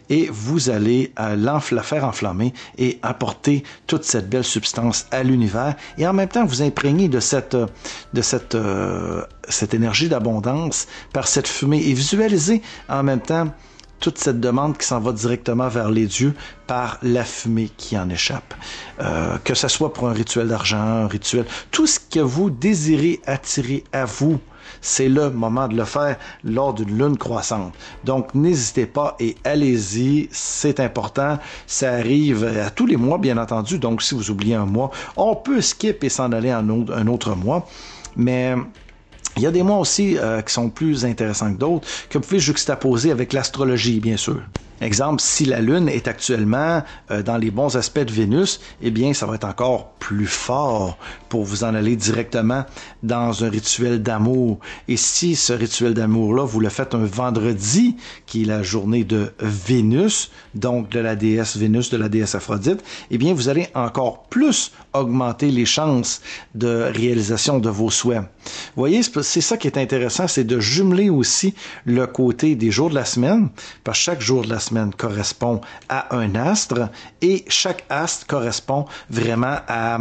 et 0.09 0.29
vous 0.31 0.69
allez 0.69 1.13
euh, 1.19 1.35
la 1.35 1.59
faire 1.59 2.05
enflammer 2.05 2.53
et 2.77 2.99
apporter 3.01 3.63
toute 3.87 4.03
cette 4.03 4.29
belle 4.29 4.43
substance 4.43 5.07
à 5.11 5.23
l'univers 5.23 5.75
et 5.97 6.07
en 6.07 6.13
même 6.13 6.29
temps 6.29 6.45
vous 6.45 6.61
imprégner 6.61 7.07
de 7.07 7.19
cette 7.19 7.55
de 8.13 8.21
cette 8.21 8.55
euh, 8.55 9.21
cette 9.47 9.73
énergie 9.73 10.04
d'abondance 10.09 10.87
par 11.13 11.27
cette 11.27 11.47
fumée 11.47 11.81
et 11.85 11.93
visualiser 11.93 12.61
en 12.89 13.03
même 13.03 13.21
temps 13.21 13.49
toute 13.99 14.17
cette 14.17 14.39
demande 14.39 14.77
qui 14.77 14.85
s'en 14.85 14.99
va 14.99 15.11
directement 15.11 15.67
vers 15.67 15.89
les 15.89 16.05
dieux 16.05 16.33
par 16.67 16.97
la 17.01 17.23
fumée 17.23 17.71
qui 17.77 17.97
en 17.97 18.09
échappe. 18.09 18.53
Euh, 18.99 19.37
que 19.43 19.53
ce 19.53 19.67
soit 19.67 19.93
pour 19.93 20.07
un 20.07 20.13
rituel 20.13 20.47
d'argent, 20.47 20.77
un 20.77 21.07
rituel, 21.07 21.45
tout 21.71 21.87
ce 21.87 21.99
que 21.99 22.19
vous 22.19 22.49
désirez 22.49 23.21
attirer 23.25 23.83
à 23.93 24.05
vous, 24.05 24.39
c'est 24.81 25.09
le 25.09 25.29
moment 25.29 25.67
de 25.67 25.75
le 25.75 25.85
faire 25.85 26.17
lors 26.43 26.73
d'une 26.73 26.97
lune 26.97 27.17
croissante. 27.17 27.73
Donc 28.03 28.33
n'hésitez 28.35 28.85
pas 28.85 29.15
et 29.19 29.35
allez-y, 29.43 30.27
c'est 30.31 30.79
important. 30.79 31.39
Ça 31.67 31.93
arrive 31.93 32.45
à 32.45 32.69
tous 32.69 32.85
les 32.85 32.97
mois, 32.97 33.17
bien 33.17 33.37
entendu. 33.37 33.79
Donc 33.79 34.01
si 34.01 34.15
vous 34.15 34.29
oubliez 34.29 34.55
un 34.55 34.65
mois, 34.65 34.91
on 35.17 35.35
peut 35.35 35.61
skip 35.61 36.03
et 36.03 36.09
s'en 36.09 36.31
aller 36.31 36.53
autre, 36.53 36.93
un 36.95 37.07
autre 37.07 37.35
mois. 37.35 37.67
Mais 38.15 38.55
il 39.37 39.43
y 39.43 39.47
a 39.47 39.51
des 39.51 39.63
mois 39.63 39.77
aussi 39.77 40.17
euh, 40.17 40.41
qui 40.41 40.53
sont 40.53 40.69
plus 40.69 41.05
intéressants 41.05 41.53
que 41.53 41.59
d'autres, 41.59 41.87
que 42.09 42.17
vous 42.17 42.23
pouvez 42.23 42.39
juxtaposer 42.39 43.11
avec 43.11 43.33
l'astrologie, 43.33 43.99
bien 43.99 44.17
sûr. 44.17 44.41
Exemple, 44.81 45.21
si 45.21 45.45
la 45.45 45.61
Lune 45.61 45.87
est 45.87 46.07
actuellement 46.07 46.83
euh, 47.09 47.23
dans 47.23 47.37
les 47.37 47.51
bons 47.51 47.77
aspects 47.77 47.99
de 47.99 48.11
Vénus, 48.11 48.59
eh 48.81 48.91
bien, 48.91 49.13
ça 49.13 49.25
va 49.25 49.35
être 49.35 49.45
encore 49.45 49.91
plus 49.99 50.27
fort 50.27 50.97
pour 51.29 51.43
vous 51.43 51.63
en 51.63 51.73
aller 51.73 51.95
directement 51.95 52.65
dans 53.01 53.43
un 53.43 53.49
rituel 53.49 54.03
d'amour. 54.03 54.59
Et 54.87 54.97
si 54.97 55.35
ce 55.35 55.53
rituel 55.53 55.93
d'amour-là, 55.93 56.43
vous 56.43 56.59
le 56.59 56.69
faites 56.69 56.93
un 56.93 57.05
vendredi, 57.05 57.95
qui 58.25 58.43
est 58.43 58.45
la 58.45 58.63
journée 58.63 59.03
de 59.03 59.31
Vénus, 59.39 60.31
donc 60.53 60.89
de 60.89 60.99
la 60.99 61.15
déesse 61.15 61.57
Vénus, 61.57 61.89
de 61.89 61.97
la 61.97 62.09
déesse 62.09 62.35
Aphrodite, 62.35 62.83
eh 63.11 63.17
bien, 63.17 63.33
vous 63.33 63.49
allez 63.49 63.67
encore 63.73 64.23
plus 64.23 64.71
augmenter 64.93 65.51
les 65.51 65.65
chances 65.65 66.21
de 66.53 66.91
réalisation 66.93 67.59
de 67.59 67.69
vos 67.69 67.89
souhaits. 67.89 68.21
Vous 68.21 68.81
voyez, 68.81 69.01
c'est 69.03 69.41
ça 69.41 69.57
qui 69.57 69.67
est 69.67 69.77
intéressant, 69.77 70.27
c'est 70.27 70.43
de 70.43 70.59
jumeler 70.59 71.09
aussi 71.09 71.53
le 71.85 72.05
côté 72.07 72.55
des 72.55 72.71
jours 72.71 72.89
de 72.89 72.95
la 72.95 73.05
semaine, 73.05 73.49
parce 73.83 73.97
que 73.99 74.03
chaque 74.03 74.21
jour 74.21 74.43
de 74.43 74.49
la 74.49 74.59
correspond 74.97 75.61
à 75.89 76.15
un 76.15 76.35
astre 76.35 76.89
et 77.21 77.45
chaque 77.47 77.85
astre 77.89 78.27
correspond 78.27 78.85
vraiment 79.09 79.59
à 79.67 79.99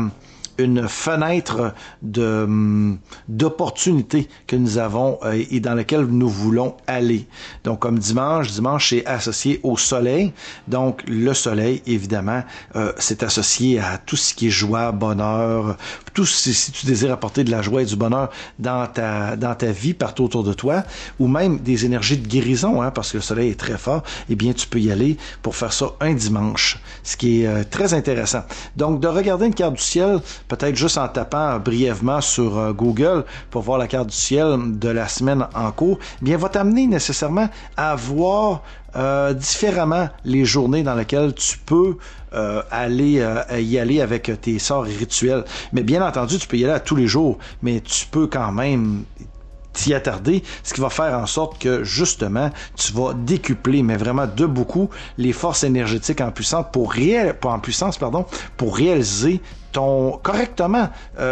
une 0.59 0.89
fenêtre 0.89 1.75
de 2.03 2.45
hum, 2.45 2.99
d'opportunité 3.29 4.29
que 4.47 4.57
nous 4.57 4.79
avons 4.79 5.19
euh, 5.25 5.43
et 5.51 5.61
dans 5.61 5.75
laquelle 5.75 6.05
nous 6.07 6.29
voulons 6.29 6.77
aller. 6.87 7.27
Donc 7.65 7.81
comme 7.81 7.99
dimanche, 7.99 8.51
dimanche 8.51 8.91
c'est 8.91 9.07
associé 9.07 9.61
au 9.63 9.77
soleil. 9.77 10.33
Donc 10.69 11.03
le 11.07 11.35
soleil 11.35 11.83
évidemment 11.87 12.43
euh, 12.77 12.93
c'est 12.99 13.23
associé 13.23 13.81
à 13.81 13.99
tout 13.99 14.17
ce 14.17 14.35
qui 14.35 14.49
est 14.49 14.51
joie, 14.51 14.93
bonheur, 14.93 15.77
tout 16.13 16.27
si, 16.27 16.55
si 16.55 16.73
tu 16.73 16.87
désires 16.87 17.13
apporter 17.13 17.45
de 17.45 17.51
la 17.51 17.63
joie 17.63 17.83
et 17.83 17.87
du 17.87 17.97
bonheur 17.97 18.31
dans 18.59 18.87
ta 18.87 19.37
dans 19.37 19.55
ta 19.55 19.73
vie 19.73 19.95
partout 19.95 20.25
autour 20.25 20.45
de 20.45 20.53
toi 20.53 20.85
ou 21.19 21.27
même 21.27 21.59
des 21.59 21.85
énergies 21.85 22.19
de 22.19 22.27
guérison 22.27 22.83
hein, 22.83 22.91
parce 22.91 23.13
que 23.13 23.19
le 23.19 23.23
soleil 23.23 23.51
est 23.51 23.59
très 23.59 23.79
fort, 23.79 24.03
eh 24.29 24.35
bien 24.35 24.53
tu 24.53 24.67
peux 24.67 24.81
y 24.81 24.91
aller 24.91 25.17
pour 25.43 25.57
faire 25.57 25.73
ça 25.73 25.87
un 26.01 26.15
dimanche, 26.15 26.79
ce 27.03 27.17
qui 27.17 27.43
est 27.43 27.47
euh, 27.47 27.65
très 27.69 27.95
intéressant. 27.95 28.43
Donc 28.77 29.01
de 29.01 29.09
regarder 29.09 29.47
une 29.47 29.55
carte 29.55 29.75
du 29.75 29.83
ciel 29.83 30.21
peut-être 30.49 30.77
juste 30.77 30.99
en 30.99 31.09
tapant 31.09 31.59
brièvement 31.59 32.21
sur 32.21 32.59
euh, 32.59 32.73
Google 32.73 33.25
pour 33.51 33.63
voir 33.63 33.79
la 33.79 33.87
carte 33.87 34.09
du 34.09 34.17
ciel 34.17 34.79
de 34.79 34.89
la 34.89 35.09
semaine 35.09 35.47
en 35.55 35.71
cours, 35.73 35.99
eh 36.21 36.25
bien 36.25 36.37
va 36.37 36.49
t'amener 36.49 36.87
nécessairement 36.87 37.49
à 37.77 37.95
voir 37.95 38.63
euh, 38.97 39.33
différemment 39.33 40.09
les 40.25 40.45
journées 40.45 40.83
dans 40.83 40.95
lesquelles 40.95 41.35
tu 41.35 41.59
peux 41.59 41.97
euh, 42.35 42.63
aller 42.71 43.25
y 43.59 43.79
aller 43.79 44.01
avec 44.01 44.31
tes 44.41 44.59
sorts 44.59 44.85
rituels. 44.85 45.45
Mais 45.73 45.83
bien 45.83 46.07
entendu, 46.07 46.39
tu 46.39 46.47
peux 46.47 46.57
y 46.57 46.65
aller 46.65 46.75
à 46.75 46.81
tous 46.81 46.97
les 46.97 47.07
jours, 47.07 47.39
mais 47.63 47.81
tu 47.81 48.07
peux 48.07 48.27
quand 48.27 48.53
même 48.53 49.05
t'y 49.75 49.93
attarder, 49.93 50.43
ce 50.63 50.73
qui 50.73 50.81
va 50.81 50.89
faire 50.89 51.19
en 51.19 51.27
sorte 51.27 51.61
que 51.61 51.85
justement 51.85 52.51
tu 52.77 52.93
vas 52.93 53.13
décupler, 53.13 53.83
mais 53.83 53.97
vraiment 53.97 54.27
de 54.27 54.47
beaucoup, 54.47 54.89
les 55.19 55.33
forces 55.33 55.65
énergétiques 55.65 56.21
en 56.21 56.31
puissance 56.31 56.67
pour 56.71 56.93
réaliser 58.77 59.41
ton 59.75 60.13
correctement 60.23 60.89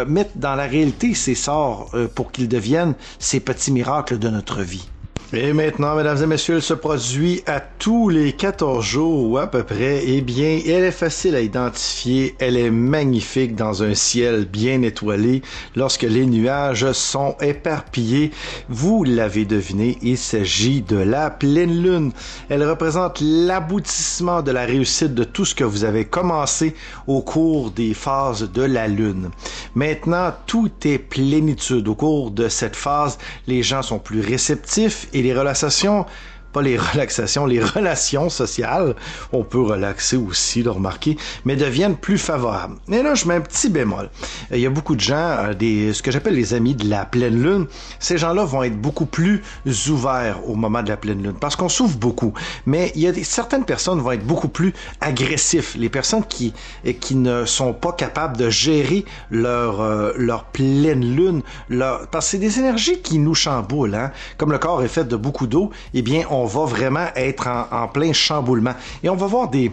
mettre 0.07 0.31
dans 0.35 0.55
la 0.55 0.65
réalité 0.67 1.13
ces 1.15 1.33
sorts 1.35 1.89
pour 2.13 2.31
qu'ils 2.31 2.47
deviennent 2.47 2.93
ces 3.17 3.39
petits 3.39 3.71
miracles 3.71 4.19
de 4.19 4.29
notre 4.29 4.61
vie. 4.61 4.87
Et 5.35 5.51
maintenant, 5.51 5.95
mesdames 5.95 6.21
et 6.21 6.27
messieurs, 6.27 6.57
elle 6.57 6.61
se 6.61 6.75
produit 6.75 7.41
à 7.47 7.59
tous 7.59 8.07
les 8.07 8.33
14 8.33 8.85
jours 8.85 9.31
ou 9.31 9.39
à 9.39 9.47
peu 9.47 9.63
près. 9.63 10.03
Eh 10.05 10.21
bien, 10.21 10.59
elle 10.63 10.83
est 10.83 10.91
facile 10.91 11.33
à 11.33 11.41
identifier. 11.41 12.35
Elle 12.37 12.55
est 12.55 12.69
magnifique 12.69 13.55
dans 13.55 13.81
un 13.81 13.95
ciel 13.95 14.45
bien 14.45 14.83
étoilé 14.83 15.41
lorsque 15.75 16.03
les 16.03 16.27
nuages 16.27 16.91
sont 16.91 17.35
éparpillés. 17.41 18.29
Vous 18.69 19.03
l'avez 19.03 19.45
deviné, 19.45 19.97
il 20.03 20.19
s'agit 20.19 20.83
de 20.83 20.97
la 20.97 21.31
pleine 21.31 21.81
lune. 21.81 22.11
Elle 22.49 22.69
représente 22.69 23.19
l'aboutissement 23.19 24.43
de 24.43 24.51
la 24.51 24.65
réussite 24.65 25.15
de 25.15 25.23
tout 25.23 25.45
ce 25.45 25.55
que 25.55 25.63
vous 25.63 25.83
avez 25.83 26.05
commencé 26.05 26.75
au 27.07 27.23
cours 27.23 27.71
des 27.71 27.95
phases 27.95 28.51
de 28.51 28.61
la 28.61 28.87
lune. 28.87 29.31
Maintenant, 29.73 30.31
tout 30.45 30.69
est 30.85 30.99
plénitude. 30.99 31.87
Au 31.87 31.95
cours 31.95 32.29
de 32.29 32.49
cette 32.49 32.75
phase, 32.75 33.17
les 33.47 33.63
gens 33.63 33.81
sont 33.81 33.97
plus 33.97 34.21
réceptifs 34.21 35.07
et 35.11 35.22
les 35.23 35.33
relations 35.33 36.05
pas 36.53 36.61
les 36.61 36.77
relaxations, 36.93 37.45
les 37.45 37.59
relations 37.61 38.29
sociales, 38.29 38.95
on 39.33 39.43
peut 39.43 39.61
relaxer 39.61 40.15
aussi, 40.15 40.63
le 40.63 40.71
remarquer, 40.71 41.17
mais 41.43 41.55
deviennent 41.55 41.97
plus 41.97 42.17
favorables. 42.17 42.75
Et 42.89 43.03
là, 43.03 43.15
je 43.15 43.27
mets 43.27 43.35
un 43.35 43.41
petit 43.41 43.69
bémol. 43.69 44.09
Il 44.51 44.59
y 44.59 44.65
a 44.65 44.69
beaucoup 44.69 44.95
de 44.95 45.01
gens, 45.01 45.15
euh, 45.15 45.53
des, 45.53 45.93
ce 45.93 46.01
que 46.01 46.11
j'appelle 46.11 46.35
les 46.35 46.53
amis 46.53 46.75
de 46.75 46.87
la 46.87 47.05
pleine 47.05 47.41
lune, 47.41 47.65
ces 47.99 48.17
gens-là 48.17 48.45
vont 48.45 48.63
être 48.63 48.79
beaucoup 48.79 49.05
plus 49.05 49.41
ouverts 49.89 50.47
au 50.47 50.55
moment 50.55 50.83
de 50.83 50.89
la 50.89 50.97
pleine 50.97 51.21
lune, 51.21 51.35
parce 51.39 51.55
qu'on 51.55 51.69
souffre 51.69 51.97
beaucoup. 51.97 52.33
Mais 52.65 52.91
il 52.95 53.01
y 53.01 53.07
a 53.07 53.11
des, 53.11 53.23
certaines 53.23 53.65
personnes 53.65 53.99
vont 53.99 54.11
être 54.11 54.25
beaucoup 54.25 54.47
plus 54.47 54.73
agressifs. 55.01 55.75
Les 55.75 55.89
personnes 55.89 56.23
qui, 56.23 56.53
qui 56.99 57.15
ne 57.15 57.45
sont 57.45 57.73
pas 57.73 57.91
capables 57.91 58.37
de 58.37 58.49
gérer 58.49 59.05
leur, 59.31 59.81
euh, 59.81 60.13
leur 60.17 60.45
pleine 60.45 61.15
lune, 61.15 61.41
leur, 61.69 62.07
parce 62.07 62.25
que 62.27 62.31
c'est 62.31 62.37
des 62.37 62.59
énergies 62.59 63.01
qui 63.01 63.17
nous 63.17 63.35
chamboulent. 63.35 63.95
Hein? 63.95 64.11
Comme 64.37 64.51
le 64.51 64.59
corps 64.59 64.83
est 64.83 64.87
fait 64.87 65.05
de 65.05 65.15
beaucoup 65.15 65.47
d'eau, 65.47 65.71
eh 65.93 66.01
bien, 66.01 66.25
on 66.29 66.42
on 66.43 66.45
va 66.45 66.65
vraiment 66.65 67.07
être 67.15 67.47
en, 67.71 67.87
plein 67.87 68.11
chamboulement. 68.11 68.73
Et 69.01 69.09
on 69.09 69.15
va 69.15 69.27
voir 69.27 69.47
des, 69.47 69.71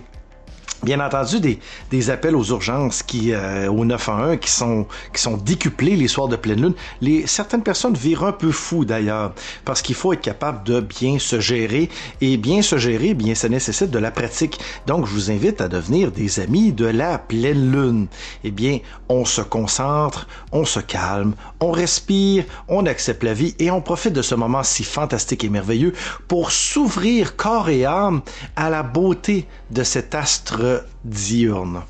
Bien 0.83 0.99
entendu, 1.01 1.41
des, 1.41 1.59
des 1.91 2.09
appels 2.09 2.35
aux 2.35 2.45
urgences 2.45 3.03
qui, 3.03 3.33
euh, 3.35 3.71
au 3.71 3.85
911 3.85 4.39
qui 4.41 4.51
sont, 4.51 4.87
qui 5.13 5.21
sont 5.21 5.37
décuplés 5.37 5.95
les 5.95 6.09
soirs 6.09 6.29
de 6.29 6.37
pleine 6.37 6.63
lune. 6.63 6.75
Les, 7.03 7.27
certaines 7.27 7.63
personnes 7.63 7.93
virent 7.93 8.25
un 8.25 8.33
peu 8.33 8.51
fou 8.51 8.87
d'ailleurs, 8.87 9.35
parce 9.67 9.83
qu'il 9.83 9.95
faut 9.95 10.15
être 10.15 10.23
capable 10.23 10.65
de 10.65 10.81
bien 10.81 11.19
se 11.19 11.39
gérer. 11.39 11.91
Et 12.23 12.39
bien 12.39 12.63
se 12.63 12.79
gérer, 12.79 13.13
bien, 13.13 13.35
ça 13.35 13.51
nécessite 13.51 13.91
de 13.91 13.99
la 13.99 14.11
pratique. 14.11 14.59
Donc, 14.87 15.05
je 15.05 15.13
vous 15.13 15.31
invite 15.31 15.61
à 15.61 15.69
devenir 15.69 16.13
des 16.13 16.41
amis 16.41 16.73
de 16.73 16.87
la 16.87 17.19
pleine 17.19 17.71
lune. 17.71 18.07
Eh 18.43 18.51
bien, 18.51 18.79
on 19.11 19.27
se 19.27 19.43
concentre, 19.43 20.29
on 20.51 20.65
se 20.65 20.81
calme, 20.81 21.35
on 21.61 21.73
respire, 21.73 22.45
on 22.69 22.87
accepte 22.87 23.23
la 23.23 23.35
vie 23.35 23.55
et 23.59 23.71
on 23.71 23.83
profite 23.83 24.15
de 24.15 24.23
ce 24.23 24.35
moment 24.35 24.63
si 24.63 24.85
fantastique 24.85 25.45
et 25.45 25.51
merveilleux 25.51 25.93
pour 26.27 26.53
s'ouvrir 26.53 27.37
corps 27.37 27.69
et 27.69 27.85
âme 27.85 28.23
à 28.57 28.71
la 28.71 28.83
beauté 28.83 29.47
de 29.71 29.83
cet 29.85 30.15
astre 30.15 30.70
diurne. 31.05 31.83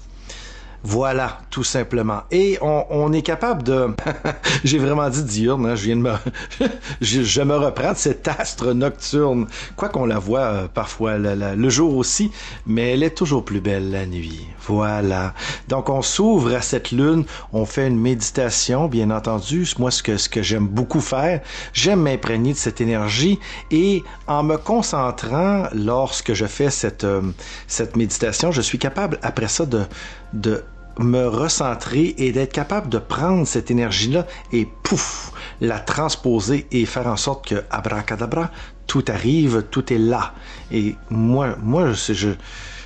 Voilà, 0.83 1.41
tout 1.51 1.63
simplement. 1.63 2.23
Et 2.31 2.59
on, 2.63 3.13
est 3.13 3.23
capable 3.23 3.63
de... 3.63 3.89
J'ai 4.65 4.79
vraiment 4.79 5.11
dit 5.11 5.23
diurne, 5.25 5.67
hein, 5.67 5.75
je 5.75 5.85
viens 5.85 5.97
de 5.97 6.01
me... 6.01 6.15
je, 7.03 7.43
me 7.43 7.57
reprends 7.57 7.93
de 7.93 7.99
cet 7.99 8.27
astre 8.29 8.73
nocturne. 8.73 9.47
Quoi 9.77 9.91
qu'on 9.91 10.07
la 10.07 10.19
voit 10.19 10.41
euh, 10.41 10.69
parfois 10.73 11.19
le 11.19 11.69
jour 11.69 11.97
aussi, 11.97 12.33
mais 12.67 12.95
elle 12.95 13.03
est 13.03 13.17
toujours 13.17 13.45
plus 13.45 13.61
belle 13.61 13.91
la 13.91 14.07
nuit. 14.07 14.47
Voilà. 14.67 15.35
Donc 15.69 15.91
on 15.91 16.01
s'ouvre 16.01 16.55
à 16.55 16.63
cette 16.63 16.93
lune, 16.93 17.25
on 17.53 17.67
fait 17.67 17.87
une 17.87 17.99
méditation, 18.01 18.87
bien 18.87 19.11
entendu. 19.11 19.67
Moi, 19.79 19.91
ce 19.91 20.03
que, 20.03 20.17
ce 20.17 20.31
que 20.31 20.43
j'aime 20.43 20.67
beaucoup 20.67 21.01
faire, 21.01 21.41
j'aime 21.75 22.03
m'imprégner 22.03 22.53
de 22.53 22.59
cette 22.59 22.81
énergie 22.81 23.39
et 23.71 24.03
en 24.27 24.43
me 24.43 24.57
concentrant 24.57 25.65
lorsque 25.75 26.33
je 26.33 26.47
fais 26.47 26.71
cette, 26.71 27.05
euh, 27.05 27.21
cette 27.67 27.97
méditation, 27.97 28.51
je 28.51 28.63
suis 28.63 28.79
capable 28.79 29.19
après 29.23 29.49
ça 29.49 29.67
de 29.67 29.83
de 30.33 30.63
me 31.05 31.27
recentrer 31.27 32.15
et 32.19 32.33
d'être 32.33 32.53
capable 32.53 32.89
de 32.89 32.99
prendre 32.99 33.47
cette 33.47 33.71
énergie-là 33.71 34.27
et 34.53 34.69
pouf, 34.83 35.33
la 35.61 35.79
transposer 35.79 36.67
et 36.71 36.87
faire 36.87 37.07
en 37.07 37.17
sorte 37.17 37.49
que 37.49 37.65
abracadabra, 37.71 38.51
tout 38.87 39.05
arrive, 39.09 39.65
tout 39.71 39.93
est 39.93 39.99
là. 39.99 40.35
Et 40.73 40.97
moi, 41.11 41.57
moi, 41.63 41.93
je, 41.93 42.31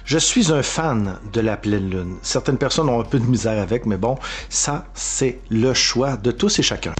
je 0.05 0.19
suis 0.19 0.53
un 0.53 0.63
fan 0.63 1.19
de 1.33 1.41
la 1.41 1.57
pleine 1.57 1.89
lune. 1.89 2.17
Certaines 2.23 2.59
personnes 2.59 2.89
ont 2.89 3.01
un 3.01 3.05
peu 3.05 3.19
de 3.19 3.27
misère 3.27 3.61
avec, 3.61 3.87
mais 3.87 3.97
bon, 3.97 4.19
ça, 4.49 4.87
c'est 4.95 5.41
le 5.51 5.73
choix 5.73 6.17
de 6.17 6.31
tous 6.31 6.59
et 6.59 6.63
chacun. 6.63 6.93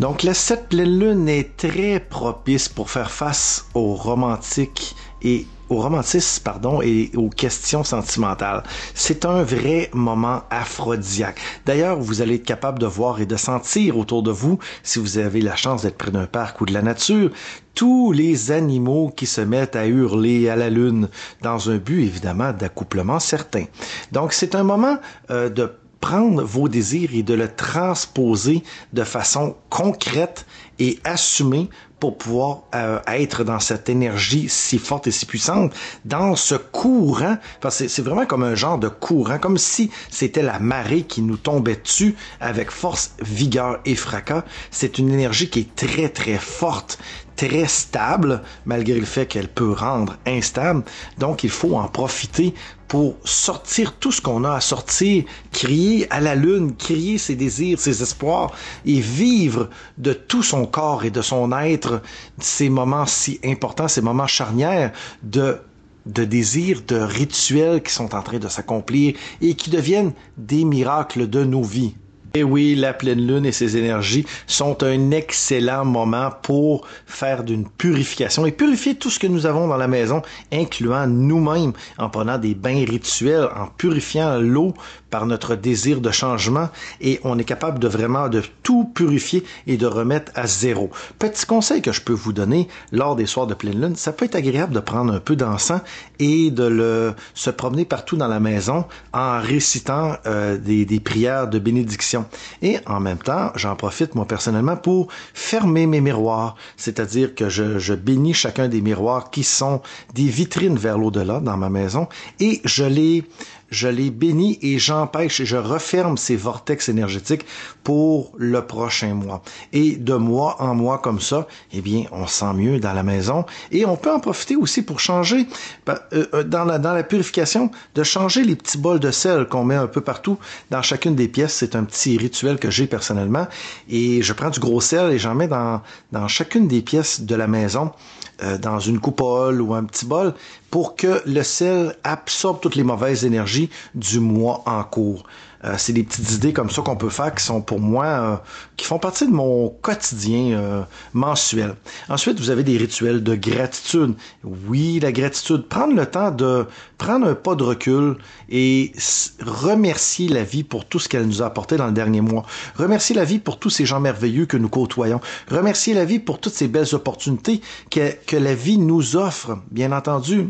Donc, 0.00 0.22
la 0.22 0.34
cette 0.34 0.68
pleine 0.68 0.98
lune 0.98 1.28
est 1.28 1.56
très 1.56 2.00
propice 2.00 2.68
pour 2.68 2.90
faire 2.90 3.10
face 3.10 3.66
aux 3.74 3.94
romantiques 3.94 4.96
et 5.22 5.46
au 5.70 5.76
romantisme, 5.76 6.42
pardon, 6.42 6.82
et 6.82 7.10
aux 7.16 7.30
questions 7.30 7.84
sentimentales. 7.84 8.62
C'est 8.94 9.24
un 9.24 9.42
vrai 9.42 9.88
moment 9.94 10.42
aphrodisiaque. 10.50 11.40
D'ailleurs, 11.64 11.98
vous 11.98 12.20
allez 12.20 12.34
être 12.34 12.44
capable 12.44 12.78
de 12.78 12.86
voir 12.86 13.20
et 13.20 13.26
de 13.26 13.36
sentir 13.36 13.96
autour 13.96 14.22
de 14.22 14.32
vous, 14.32 14.58
si 14.82 14.98
vous 14.98 15.16
avez 15.18 15.40
la 15.40 15.56
chance 15.56 15.82
d'être 15.82 15.96
près 15.96 16.10
d'un 16.10 16.26
parc 16.26 16.60
ou 16.60 16.66
de 16.66 16.74
la 16.74 16.82
nature, 16.82 17.30
tous 17.74 18.12
les 18.12 18.50
animaux 18.50 19.12
qui 19.16 19.26
se 19.26 19.40
mettent 19.40 19.76
à 19.76 19.86
hurler 19.86 20.48
à 20.48 20.56
la 20.56 20.70
lune 20.70 21.08
dans 21.40 21.70
un 21.70 21.76
but 21.76 22.02
évidemment 22.02 22.52
d'accouplement 22.52 23.20
certain. 23.20 23.64
Donc 24.12 24.32
c'est 24.32 24.54
un 24.54 24.64
moment 24.64 24.98
euh, 25.30 25.48
de 25.48 25.72
prendre 26.00 26.42
vos 26.42 26.68
désirs 26.68 27.10
et 27.12 27.22
de 27.22 27.34
le 27.34 27.48
transposer 27.48 28.62
de 28.92 29.04
façon 29.04 29.56
concrète 29.68 30.46
et 30.78 30.98
assumée 31.04 31.68
pour 32.00 32.16
pouvoir 32.16 32.62
euh, 32.74 32.98
être 33.06 33.44
dans 33.44 33.60
cette 33.60 33.88
énergie 33.88 34.48
si 34.48 34.78
forte 34.78 35.06
et 35.06 35.10
si 35.10 35.26
puissante, 35.26 35.72
dans 36.04 36.34
ce 36.34 36.54
courant, 36.54 37.36
parce 37.60 37.78
que 37.78 37.88
c'est 37.88 38.02
vraiment 38.02 38.26
comme 38.26 38.42
un 38.42 38.54
genre 38.54 38.78
de 38.78 38.88
courant, 38.88 39.38
comme 39.38 39.58
si 39.58 39.90
c'était 40.10 40.42
la 40.42 40.58
marée 40.58 41.02
qui 41.02 41.20
nous 41.20 41.36
tombait 41.36 41.76
dessus 41.76 42.16
avec 42.40 42.70
force, 42.70 43.12
vigueur 43.20 43.80
et 43.84 43.94
fracas. 43.94 44.44
C'est 44.70 44.98
une 44.98 45.12
énergie 45.12 45.50
qui 45.50 45.60
est 45.60 45.76
très 45.76 46.08
très 46.08 46.38
forte, 46.38 46.98
très 47.48 47.68
stable, 47.68 48.42
malgré 48.66 48.98
le 48.98 49.06
fait 49.06 49.26
qu'elle 49.26 49.48
peut 49.48 49.72
rendre 49.72 50.16
instable. 50.26 50.82
Donc, 51.18 51.42
il 51.42 51.50
faut 51.50 51.76
en 51.76 51.88
profiter 51.88 52.54
pour 52.86 53.16
sortir 53.24 53.94
tout 53.94 54.12
ce 54.12 54.20
qu'on 54.20 54.44
a 54.44 54.56
à 54.56 54.60
sortir, 54.60 55.24
crier 55.50 56.06
à 56.12 56.20
la 56.20 56.34
lune, 56.34 56.76
crier 56.76 57.16
ses 57.16 57.36
désirs, 57.36 57.80
ses 57.80 58.02
espoirs 58.02 58.52
et 58.84 59.00
vivre 59.00 59.70
de 59.96 60.12
tout 60.12 60.42
son 60.42 60.66
corps 60.66 61.04
et 61.04 61.10
de 61.10 61.22
son 61.22 61.50
être 61.52 62.02
ces 62.40 62.68
moments 62.68 63.06
si 63.06 63.40
importants, 63.44 63.88
ces 63.88 64.02
moments 64.02 64.26
charnières 64.26 64.92
de 65.22 65.58
de 66.06 66.24
désirs, 66.24 66.80
de 66.88 66.96
rituels 66.96 67.82
qui 67.82 67.92
sont 67.92 68.14
en 68.14 68.22
train 68.22 68.38
de 68.38 68.48
s'accomplir 68.48 69.14
et 69.42 69.54
qui 69.54 69.68
deviennent 69.68 70.12
des 70.38 70.64
miracles 70.64 71.28
de 71.28 71.44
nos 71.44 71.62
vies. 71.62 71.94
Et 72.34 72.44
oui, 72.44 72.76
la 72.76 72.92
pleine 72.92 73.26
lune 73.26 73.44
et 73.44 73.50
ses 73.50 73.76
énergies 73.76 74.24
sont 74.46 74.84
un 74.84 75.10
excellent 75.10 75.84
moment 75.84 76.30
pour 76.42 76.86
faire 77.06 77.42
d'une 77.42 77.68
purification 77.68 78.46
et 78.46 78.52
purifier 78.52 78.94
tout 78.94 79.10
ce 79.10 79.18
que 79.18 79.26
nous 79.26 79.46
avons 79.46 79.66
dans 79.66 79.76
la 79.76 79.88
maison, 79.88 80.22
incluant 80.52 81.08
nous-mêmes, 81.08 81.72
en 81.98 82.08
prenant 82.08 82.38
des 82.38 82.54
bains 82.54 82.84
rituels, 82.86 83.48
en 83.56 83.66
purifiant 83.66 84.38
l'eau 84.38 84.74
par 85.10 85.26
notre 85.26 85.56
désir 85.56 86.00
de 86.00 86.10
changement 86.10 86.68
et 87.00 87.20
on 87.24 87.38
est 87.38 87.44
capable 87.44 87.78
de 87.78 87.88
vraiment 87.88 88.28
de 88.28 88.42
tout 88.62 88.84
purifier 88.84 89.44
et 89.66 89.76
de 89.76 89.86
remettre 89.86 90.32
à 90.34 90.46
zéro. 90.46 90.90
Petit 91.18 91.46
conseil 91.46 91.82
que 91.82 91.92
je 91.92 92.00
peux 92.00 92.12
vous 92.12 92.32
donner 92.32 92.68
lors 92.92 93.16
des 93.16 93.26
soirs 93.26 93.46
de 93.46 93.54
pleine 93.54 93.80
lune, 93.80 93.96
ça 93.96 94.12
peut 94.12 94.24
être 94.24 94.36
agréable 94.36 94.74
de 94.74 94.80
prendre 94.80 95.12
un 95.12 95.20
peu 95.20 95.36
d'encens 95.36 95.80
et 96.18 96.50
de 96.50 96.64
le 96.64 97.14
se 97.34 97.50
promener 97.50 97.84
partout 97.84 98.16
dans 98.16 98.28
la 98.28 98.40
maison 98.40 98.84
en 99.12 99.40
récitant 99.40 100.16
euh, 100.26 100.56
des, 100.56 101.00
prières 101.00 101.48
de 101.48 101.58
bénédiction 101.58 102.26
et 102.62 102.78
en 102.86 103.00
même 103.00 103.18
temps, 103.18 103.52
j'en 103.56 103.74
profite 103.74 104.14
moi 104.14 104.26
personnellement 104.26 104.76
pour 104.76 105.08
fermer 105.34 105.86
mes 105.86 106.00
miroirs, 106.00 106.56
c'est-à-dire 106.76 107.34
que 107.34 107.48
je 107.48 107.94
bénis 107.94 108.34
chacun 108.34 108.68
des 108.68 108.80
miroirs 108.80 109.30
qui 109.30 109.44
sont 109.44 109.80
des 110.14 110.24
vitrines 110.24 110.76
vers 110.76 110.98
l'au-delà 110.98 111.40
dans 111.40 111.56
ma 111.56 111.70
maison 111.70 112.08
et 112.38 112.60
je 112.64 112.84
les 112.84 113.24
je 113.70 113.88
les 113.88 114.10
bénis 114.10 114.58
et 114.62 114.78
j'empêche 114.78 115.40
et 115.40 115.46
je 115.46 115.56
referme 115.56 116.16
ces 116.16 116.36
vortex 116.36 116.88
énergétiques 116.88 117.46
pour 117.84 118.32
le 118.36 118.66
prochain 118.66 119.14
mois. 119.14 119.42
Et 119.72 119.96
de 119.96 120.14
mois 120.14 120.60
en 120.60 120.74
mois 120.74 120.98
comme 120.98 121.20
ça, 121.20 121.46
eh 121.72 121.80
bien, 121.80 122.04
on 122.12 122.26
sent 122.26 122.52
mieux 122.54 122.80
dans 122.80 122.92
la 122.92 123.02
maison 123.02 123.44
et 123.70 123.86
on 123.86 123.96
peut 123.96 124.12
en 124.12 124.20
profiter 124.20 124.56
aussi 124.56 124.82
pour 124.82 125.00
changer 125.00 125.46
ben, 125.86 125.98
euh, 126.12 126.26
euh, 126.34 126.42
dans 126.42 126.64
la, 126.64 127.02
purification, 127.02 127.70
de 127.94 128.02
changer 128.02 128.44
les 128.44 128.56
petits 128.56 128.78
bols 128.78 129.00
de 129.00 129.10
sel 129.10 129.46
qu'on 129.46 129.64
met 129.64 129.74
un 129.74 129.86
peu 129.86 130.00
partout 130.00 130.38
dans 130.70 130.82
chacune 130.82 131.14
des 131.14 131.28
pièces. 131.28 131.54
C'est 131.54 131.76
un 131.76 131.84
petit 131.84 132.18
rituel 132.18 132.58
que 132.58 132.70
j'ai 132.70 132.86
personnellement 132.86 133.46
et 133.88 134.22
je 134.22 134.32
prends 134.32 134.50
du 134.50 134.60
gros 134.60 134.80
sel 134.80 135.12
et 135.12 135.18
j'en 135.18 135.34
mets 135.34 135.48
dans 135.48 136.28
chacune 136.28 136.68
des 136.68 136.82
pièces 136.82 137.22
de 137.22 137.34
la 137.34 137.46
maison 137.46 137.92
euh, 138.42 138.58
dans 138.58 138.78
une 138.78 139.00
coupole 139.00 139.60
ou 139.60 139.74
un 139.74 139.84
petit 139.84 140.06
bol 140.06 140.34
pour 140.70 140.96
que 140.96 141.22
le 141.26 141.42
sel 141.42 141.96
absorbe 142.04 142.60
toutes 142.60 142.76
les 142.76 142.84
mauvaises 142.84 143.24
énergies 143.24 143.70
du 143.94 144.20
mois 144.20 144.62
en 144.66 144.82
cours. 144.84 145.24
Euh, 145.64 145.74
c'est 145.78 145.92
des 145.92 146.02
petites 146.02 146.32
idées 146.32 146.52
comme 146.52 146.70
ça 146.70 146.82
qu'on 146.82 146.96
peut 146.96 147.10
faire 147.10 147.34
qui 147.34 147.44
sont 147.44 147.60
pour 147.60 147.80
moi, 147.80 148.04
euh, 148.06 148.36
qui 148.76 148.86
font 148.86 148.98
partie 148.98 149.26
de 149.26 149.32
mon 149.32 149.68
quotidien 149.68 150.86
mensuel. 151.12 151.74
Ensuite, 152.08 152.38
vous 152.40 152.50
avez 152.50 152.62
des 152.62 152.76
rituels 152.76 153.22
de 153.22 153.34
gratitude. 153.34 154.14
Oui, 154.44 155.00
la 155.00 155.12
gratitude. 155.12 155.66
Prendre 155.66 155.94
le 155.94 156.06
temps 156.06 156.30
de 156.30 156.66
prendre 156.98 157.26
un 157.26 157.34
pas 157.34 157.54
de 157.54 157.64
recul 157.64 158.16
et 158.48 158.92
remercier 159.40 160.28
la 160.28 160.44
vie 160.44 160.64
pour 160.64 160.84
tout 160.86 160.98
ce 160.98 161.08
qu'elle 161.08 161.26
nous 161.26 161.42
a 161.42 161.46
apporté 161.46 161.76
dans 161.76 161.86
le 161.86 161.92
dernier 161.92 162.20
mois. 162.20 162.44
Remercier 162.76 163.14
la 163.14 163.24
vie 163.24 163.38
pour 163.38 163.58
tous 163.58 163.70
ces 163.70 163.86
gens 163.86 164.00
merveilleux 164.00 164.46
que 164.46 164.56
nous 164.56 164.68
côtoyons. 164.68 165.20
Remercier 165.50 165.94
la 165.94 166.04
vie 166.04 166.18
pour 166.18 166.40
toutes 166.40 166.54
ces 166.54 166.68
belles 166.68 166.94
opportunités 166.94 167.60
que, 167.90 168.12
que 168.26 168.36
la 168.36 168.54
vie 168.54 168.78
nous 168.78 169.16
offre, 169.16 169.58
bien 169.70 169.92
entendu. 169.92 170.48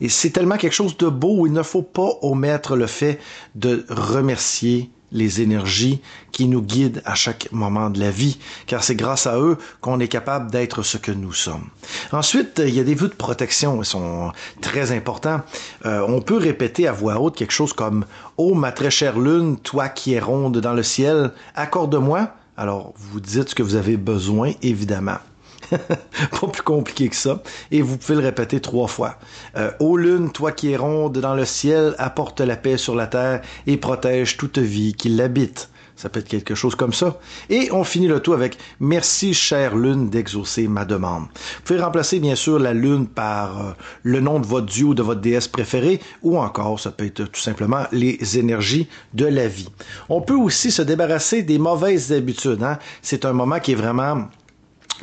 Et 0.00 0.08
c'est 0.08 0.30
tellement 0.30 0.56
quelque 0.56 0.72
chose 0.72 0.96
de 0.96 1.08
beau, 1.08 1.46
il 1.46 1.52
ne 1.52 1.62
faut 1.62 1.82
pas 1.82 2.10
omettre 2.22 2.76
le 2.76 2.86
fait 2.86 3.18
de 3.54 3.84
remercier 3.88 4.90
les 5.12 5.40
énergies 5.40 6.00
qui 6.30 6.46
nous 6.46 6.62
guident 6.62 7.02
à 7.04 7.14
chaque 7.14 7.50
moment 7.52 7.90
de 7.90 7.98
la 7.98 8.10
vie, 8.10 8.38
car 8.66 8.84
c'est 8.84 8.94
grâce 8.94 9.26
à 9.26 9.38
eux 9.40 9.58
qu'on 9.80 9.98
est 9.98 10.08
capable 10.08 10.50
d'être 10.50 10.82
ce 10.82 10.98
que 10.98 11.10
nous 11.10 11.32
sommes. 11.32 11.68
Ensuite, 12.12 12.62
il 12.64 12.74
y 12.74 12.80
a 12.80 12.84
des 12.84 12.94
vues 12.94 13.08
de 13.08 13.14
protection, 13.14 13.82
ils 13.82 13.86
sont 13.86 14.32
très 14.60 14.92
importants. 14.92 15.42
Euh, 15.84 16.04
on 16.06 16.20
peut 16.20 16.36
répéter 16.36 16.86
à 16.86 16.92
voix 16.92 17.20
haute 17.20 17.36
quelque 17.36 17.52
chose 17.52 17.72
comme⁇ 17.72 18.02
Oh, 18.36 18.54
ma 18.54 18.72
très 18.72 18.90
chère 18.90 19.18
lune, 19.18 19.56
toi 19.58 19.88
qui 19.88 20.14
es 20.14 20.20
ronde 20.20 20.58
dans 20.58 20.74
le 20.74 20.82
ciel, 20.82 21.32
accorde-moi⁇ 21.54 22.20
alors, 22.56 22.92
vous 22.98 23.20
dites 23.20 23.48
ce 23.48 23.54
que 23.54 23.62
vous 23.62 23.74
avez 23.74 23.96
besoin, 23.96 24.52
évidemment. 24.60 25.16
pas 26.40 26.46
plus 26.48 26.62
compliqué 26.62 27.08
que 27.08 27.16
ça. 27.16 27.42
Et 27.70 27.82
vous 27.82 27.96
pouvez 27.96 28.16
le 28.16 28.24
répéter 28.24 28.60
trois 28.60 28.88
fois. 28.88 29.16
Euh, 29.56 29.70
Ô 29.80 29.96
lune, 29.96 30.30
toi 30.32 30.52
qui 30.52 30.72
es 30.72 30.76
ronde 30.76 31.18
dans 31.18 31.34
le 31.34 31.44
ciel, 31.44 31.94
apporte 31.98 32.40
la 32.40 32.56
paix 32.56 32.76
sur 32.76 32.94
la 32.94 33.06
terre 33.06 33.42
et 33.66 33.76
protège 33.76 34.36
toute 34.36 34.58
vie 34.58 34.94
qui 34.94 35.08
l'habite. 35.08 35.68
Ça 36.00 36.08
peut 36.08 36.20
être 36.20 36.28
quelque 36.28 36.54
chose 36.54 36.76
comme 36.76 36.94
ça. 36.94 37.18
Et 37.50 37.68
on 37.72 37.84
finit 37.84 38.08
le 38.08 38.20
tout 38.20 38.32
avec 38.32 38.56
Merci, 38.80 39.34
chère 39.34 39.76
lune, 39.76 40.08
d'exaucer 40.08 40.66
ma 40.66 40.86
demande. 40.86 41.24
Vous 41.24 41.62
pouvez 41.62 41.78
remplacer, 41.78 42.20
bien 42.20 42.36
sûr, 42.36 42.58
la 42.58 42.72
lune 42.72 43.06
par 43.06 43.60
euh, 43.60 43.72
le 44.02 44.20
nom 44.20 44.40
de 44.40 44.46
votre 44.46 44.64
dieu 44.64 44.86
ou 44.86 44.94
de 44.94 45.02
votre 45.02 45.20
déesse 45.20 45.46
préférée, 45.46 46.00
ou 46.22 46.38
encore, 46.38 46.80
ça 46.80 46.90
peut 46.90 47.04
être 47.04 47.24
tout 47.24 47.40
simplement 47.40 47.84
les 47.92 48.38
énergies 48.38 48.88
de 49.12 49.26
la 49.26 49.46
vie. 49.46 49.68
On 50.08 50.22
peut 50.22 50.36
aussi 50.36 50.70
se 50.70 50.80
débarrasser 50.80 51.42
des 51.42 51.58
mauvaises 51.58 52.12
habitudes. 52.12 52.62
Hein? 52.62 52.78
C'est 53.02 53.26
un 53.26 53.34
moment 53.34 53.60
qui 53.60 53.72
est 53.72 53.74
vraiment 53.74 54.26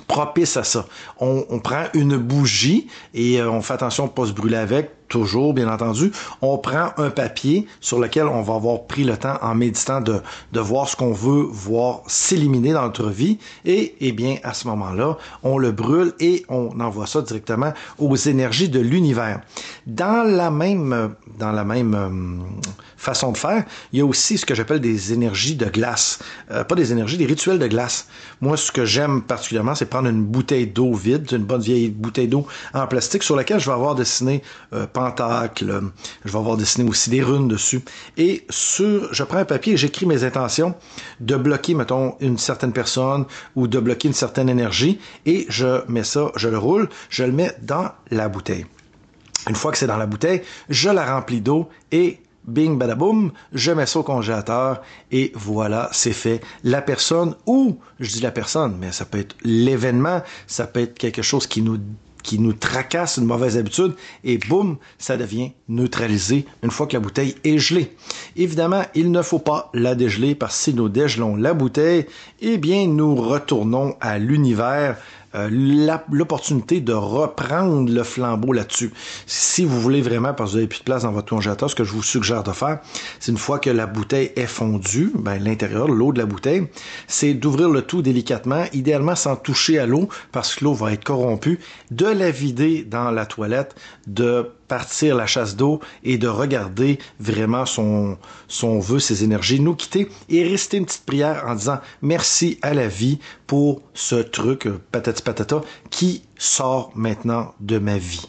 propice 0.08 0.58
à 0.58 0.64
ça. 0.64 0.86
On, 1.20 1.60
prend 1.60 1.86
une 1.94 2.18
bougie 2.18 2.88
et 3.14 3.40
euh, 3.42 3.50
on 3.50 3.62
fait 3.62 3.74
attention 3.74 4.06
de 4.06 4.10
ne 4.10 4.14
pas 4.14 4.26
se 4.26 4.32
brûler 4.32 4.58
avec, 4.58 4.92
toujours, 5.08 5.54
bien 5.54 5.72
entendu. 5.72 6.12
On 6.42 6.58
prend 6.58 6.92
un 6.98 7.10
papier 7.10 7.68
sur 7.82 8.00
lequel 8.00 8.26
on 8.26 8.42
va 8.42 8.56
avoir 8.56 8.86
pris 8.86 9.04
le 9.04 9.18
temps 9.18 9.38
en 9.42 9.56
méditant 9.56 10.02
de, 10.02 10.22
de 10.54 10.60
voir 10.60 10.90
ce 10.90 10.96
qu'on 10.96 11.14
veut 11.14 11.44
voir 11.50 12.02
s'éliminer 12.08 12.74
dans 12.74 12.84
notre 12.84 13.10
vie. 13.10 13.38
Et, 13.66 13.96
eh 14.00 14.12
bien, 14.12 14.38
à 14.44 14.54
ce 14.54 14.68
moment-là, 14.68 15.18
on 15.44 15.58
le 15.58 15.72
brûle 15.72 16.14
et 16.20 16.46
on 16.50 16.80
envoie 16.80 17.08
ça 17.08 17.22
directement 17.22 17.74
aux 17.98 18.16
énergies 18.16 18.70
de 18.70 18.80
l'univers. 18.80 19.42
Dans 19.86 20.24
la 20.24 20.52
même, 20.52 21.16
dans 21.38 21.52
la 21.52 21.64
même 21.64 21.96
euh, 21.96 22.64
façon 22.98 23.32
de 23.32 23.38
faire, 23.38 23.64
il 23.94 24.00
y 24.00 24.02
a 24.02 24.06
aussi 24.06 24.38
ce 24.38 24.46
que 24.46 24.56
j'appelle 24.56 24.80
des 24.80 25.14
énergies 25.14 25.56
de 25.56 25.66
glace. 25.66 26.20
Euh, 26.52 26.64
pas 26.64 26.76
des 26.76 26.92
énergies, 26.92 27.18
des 27.18 27.26
rituels 27.26 27.60
de 27.60 27.68
glace. 27.68 28.08
Moi, 28.42 28.58
ce 28.58 28.72
que 28.72 28.86
j'aime 28.86 29.22
particulièrement, 29.22 29.76
c'est 29.76 29.86
prendre 29.86 30.10
une 30.10 30.24
bouteille 30.24 30.68
d'eau 30.68 30.94
vide, 30.94 31.28
une 31.32 31.44
bonne 31.44 31.62
vieille 31.62 31.90
bouteille 31.90 32.28
d'eau 32.28 32.46
en 32.74 32.88
plastique 32.88 33.24
sur 33.24 33.36
laquelle 33.36 33.60
je 33.60 33.66
vais 33.66 33.74
avoir 33.74 33.96
dessiné 33.96 34.42
euh, 34.74 34.86
pentacle. 34.98 35.82
Je 36.26 36.32
vais 36.32 36.38
avoir 36.40 36.58
dessiné 36.58 36.90
aussi 36.90 37.12
des 37.12 37.22
runes 37.22 37.48
dessus. 37.48 37.82
Et 38.18 38.46
sur, 38.50 39.14
je 39.14 39.24
prends 39.24 39.38
un 39.38 39.46
papier 39.46 39.74
et 39.74 39.78
j'écris 39.78 40.08
mes 40.08 40.24
intentions 40.24 40.74
de 41.20 41.36
bloquer, 41.36 41.76
mettons, 41.76 42.16
une 42.20 42.40
certaine 42.40 42.74
personne 42.74 43.26
ou 43.56 43.68
de 43.68 43.80
bloquer 43.80 44.08
une 44.08 44.16
certaine 44.16 44.50
énergie. 44.50 45.00
Et 45.26 45.46
je 45.50 45.88
mets 45.88 46.04
ça, 46.04 46.32
je 46.36 46.50
le 46.50 46.58
roule, 46.58 46.90
je 47.10 47.24
le 47.24 47.32
mets 47.32 47.56
dans 47.62 47.92
la 48.10 48.28
bouteille. 48.28 48.66
Une 49.48 49.56
fois 49.56 49.72
que 49.72 49.78
c'est 49.78 49.88
dans 49.88 49.98
la 49.98 50.08
bouteille, 50.08 50.42
je 50.70 50.90
la 50.90 51.06
remplis 51.06 51.42
d'eau 51.42 51.70
et 51.92 52.20
bing 52.48 52.78
badaboum, 52.78 53.32
je 53.54 53.72
mets 53.72 53.86
ça 53.86 54.00
au 54.00 54.04
congélateur 54.04 54.82
et 55.12 55.32
voilà, 55.36 55.90
c'est 55.92 56.14
fait. 56.14 56.42
La 56.64 56.82
personne 56.82 57.36
ou 57.46 57.78
je 58.00 58.12
dis 58.12 58.22
la 58.22 58.32
personne, 58.32 58.78
mais 58.80 58.92
ça 58.92 59.06
peut 59.06 59.20
être 59.20 59.36
l'événement, 59.44 60.24
ça 60.48 60.66
peut 60.66 60.82
être 60.82 60.98
quelque 60.98 61.22
chose 61.22 61.46
qui 61.46 61.62
nous 61.62 61.78
qui 62.28 62.40
nous 62.40 62.52
tracasse 62.52 63.18
une 63.18 63.26
mauvaise 63.26 63.58
habitude 63.58 63.94
et 64.26 64.38
boum, 64.38 64.76
ça 64.98 65.16
devient 65.16 65.54
neutralisé 65.70 66.46
une 66.62 66.72
fois 66.72 66.86
que 66.86 66.94
la 66.94 67.00
bouteille 67.00 67.36
est 67.46 67.58
gelée. 67.58 67.96
Évidemment, 68.36 68.84
il 68.96 69.12
ne 69.12 69.22
faut 69.22 69.40
pas 69.40 69.70
la 69.74 69.96
dégeler 69.96 70.36
parce 70.36 70.58
que 70.58 70.64
si 70.66 70.74
nous 70.74 70.90
dégelons 70.90 71.38
la 71.38 71.54
bouteille, 71.54 72.06
eh 72.42 72.58
bien, 72.58 72.86
nous 72.86 73.16
retournons 73.16 73.96
à 74.02 74.20
l'univers 74.20 74.98
l'opportunité 75.34 76.82
de 76.82 76.94
reprendre 76.94 77.92
le 77.92 78.04
flambeau 78.04 78.54
là-dessus. 78.54 78.92
Si 79.26 79.66
vous 79.66 79.80
voulez 79.80 80.02
vraiment, 80.02 80.34
parce 80.34 80.50
que 80.50 80.54
vous 80.54 80.58
n'avez 80.58 80.68
plus 80.68 80.80
de 80.80 80.84
place 80.84 81.04
dans 81.04 81.12
votre 81.12 81.30
congélateur, 81.30 81.70
ce 81.70 81.76
que 81.76 81.84
je 81.84 81.92
vous 81.92 82.04
suggère 82.04 82.44
de 82.44 82.52
faire, 82.52 82.80
c'est 83.20 83.32
une 83.32 83.38
fois 83.38 83.60
que 83.60 83.70
la 83.70 83.86
bouteille 83.86 84.32
est 84.36 84.48
fondue, 84.48 85.12
ben, 85.16 85.38
l'intérieur, 85.42 85.88
l'eau 85.88 86.12
de 86.12 86.20
la 86.20 86.26
bouteille, 86.26 86.68
c'est 87.08 87.34
d'ouvrir 87.34 87.70
le 87.70 87.82
tout 87.82 88.02
délicatement, 88.02 88.66
idéalement 88.74 89.16
sans 89.16 89.36
toucher 89.36 89.80
à 89.80 89.86
l'eau, 89.86 90.10
parce 90.32 90.56
que 90.56 90.66
l'eau 90.66 90.74
va 90.74 90.94
être 90.94 91.04
corrompue, 91.04 91.60
de 91.92 92.06
la 92.06 92.32
vider 92.32 92.84
dans 92.84 93.12
la 93.12 93.26
toilette, 93.26 93.76
de 94.08 94.52
partir 94.68 95.16
la 95.16 95.26
chasse 95.26 95.56
d'eau 95.56 95.80
et 96.04 96.18
de 96.18 96.28
regarder 96.28 97.00
vraiment 97.20 97.66
son, 97.66 98.18
son 98.48 98.80
vœu, 98.80 99.00
ses 99.00 99.24
énergies, 99.24 99.60
nous 99.60 99.76
quitter 99.76 100.10
et 100.30 100.44
rester 100.44 100.78
une 100.78 100.86
petite 100.86 101.06
prière 101.06 101.44
en 101.48 101.56
disant 101.56 101.80
merci 102.02 102.60
à 102.62 102.74
la 102.74 102.88
vie 102.88 103.20
pour 103.46 103.82
ce 103.94 104.16
truc, 104.16 104.68
euh, 104.68 104.82
patati 104.92 105.22
patata, 105.22 105.62
qui 105.90 106.24
sort 106.38 106.92
maintenant 106.96 107.54
de 107.60 107.80
ma 107.80 107.98
vie. 107.98 108.28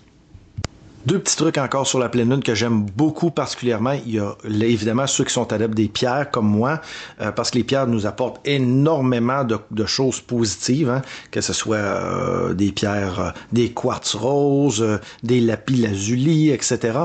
Deux 1.09 1.21
petits 1.21 1.37
trucs 1.37 1.57
encore 1.57 1.87
sur 1.87 1.99
la 1.99 2.11
pleine 2.11 2.29
lune 2.29 2.43
que 2.43 2.55
j'aime 2.55 2.83
beaucoup 2.83 3.31
particulièrement. 3.31 3.95
Il 4.05 4.17
y 4.17 4.21
a 4.21 4.37
évidemment 4.45 5.07
ceux 5.07 5.25
qui 5.25 5.33
sont 5.33 5.51
adeptes 5.55 5.73
des 5.73 5.89
pierres 5.89 6.31
comme 6.31 6.47
moi, 6.47 6.83
euh, 7.23 7.33
parce 7.33 7.51
que 7.51 7.57
les 7.57 7.65
pierres 7.65 7.87
nous 7.87 8.05
apportent 8.05 8.47
énormément 8.47 9.43
de, 9.43 9.87
choses 9.87 10.21
positives, 10.21 10.91
hein, 10.91 11.01
que 11.31 11.41
ce 11.41 11.55
soit 11.55 11.77
euh, 11.77 12.53
des 12.53 12.73
pierres, 12.73 13.21
euh, 13.21 13.31
des 13.53 13.71
quartz 13.71 14.17
roses, 14.17 15.01
des 15.23 15.41
lapis 15.41 15.77
lazuli, 15.77 16.51
etc. 16.51 16.99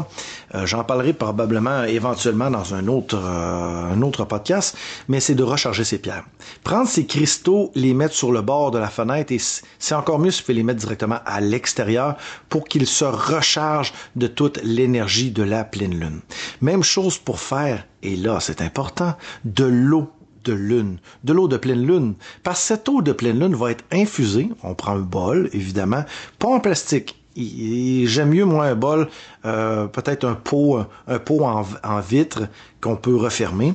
J'en 0.65 0.83
parlerai 0.83 1.13
probablement 1.13 1.83
éventuellement 1.83 2.51
dans 2.51 2.75
un 2.75 2.87
autre, 2.87 3.17
un 3.17 4.01
autre 4.01 4.25
podcast, 4.25 4.77
mais 5.07 5.19
c'est 5.19 5.35
de 5.35 5.43
recharger 5.43 5.83
ces 5.83 5.97
pierres. 5.97 6.25
Prendre 6.63 6.87
ces 6.87 7.05
cristaux, 7.05 7.71
les 7.75 7.93
mettre 7.93 8.13
sur 8.13 8.31
le 8.31 8.41
bord 8.41 8.71
de 8.71 8.77
la 8.77 8.89
fenêtre, 8.89 9.31
et 9.31 9.39
c'est 9.79 9.95
encore 9.95 10.19
mieux 10.19 10.31
si 10.31 10.41
vous 10.41 10.45
pouvez 10.45 10.55
les 10.55 10.63
mettre 10.63 10.79
directement 10.79 11.19
à 11.25 11.41
l'extérieur 11.41 12.17
pour 12.49 12.65
qu'ils 12.65 12.87
se 12.87 13.05
rechargent 13.05 13.93
de 14.15 14.27
toute 14.27 14.61
l'énergie 14.63 15.31
de 15.31 15.43
la 15.43 15.63
pleine 15.63 15.99
lune. 15.99 16.21
Même 16.61 16.83
chose 16.83 17.17
pour 17.17 17.39
faire, 17.39 17.85
et 18.03 18.15
là 18.15 18.39
c'est 18.39 18.61
important, 18.61 19.15
de 19.45 19.65
l'eau 19.65 20.11
de 20.43 20.53
lune, 20.53 20.99
de 21.23 21.33
l'eau 21.33 21.47
de 21.47 21.57
pleine 21.57 21.85
lune. 21.85 22.15
Parce 22.43 22.59
que 22.59 22.67
cette 22.67 22.89
eau 22.89 23.01
de 23.01 23.11
pleine 23.11 23.39
lune 23.39 23.55
va 23.55 23.71
être 23.71 23.85
infusée, 23.91 24.49
on 24.61 24.75
prend 24.75 24.93
un 24.93 24.99
bol, 24.99 25.49
évidemment, 25.53 26.03
pas 26.39 26.49
en 26.49 26.59
plastique. 26.59 27.22
J'aime 27.35 28.29
mieux, 28.29 28.45
moi, 28.45 28.65
un 28.65 28.75
bol, 28.75 29.09
euh, 29.45 29.87
peut-être 29.87 30.25
un 30.25 30.35
pot, 30.35 30.79
un 31.07 31.19
pot 31.19 31.43
en, 31.43 31.65
en 31.83 31.99
vitre 31.99 32.43
qu'on 32.79 32.95
peut 32.95 33.15
refermer. 33.15 33.73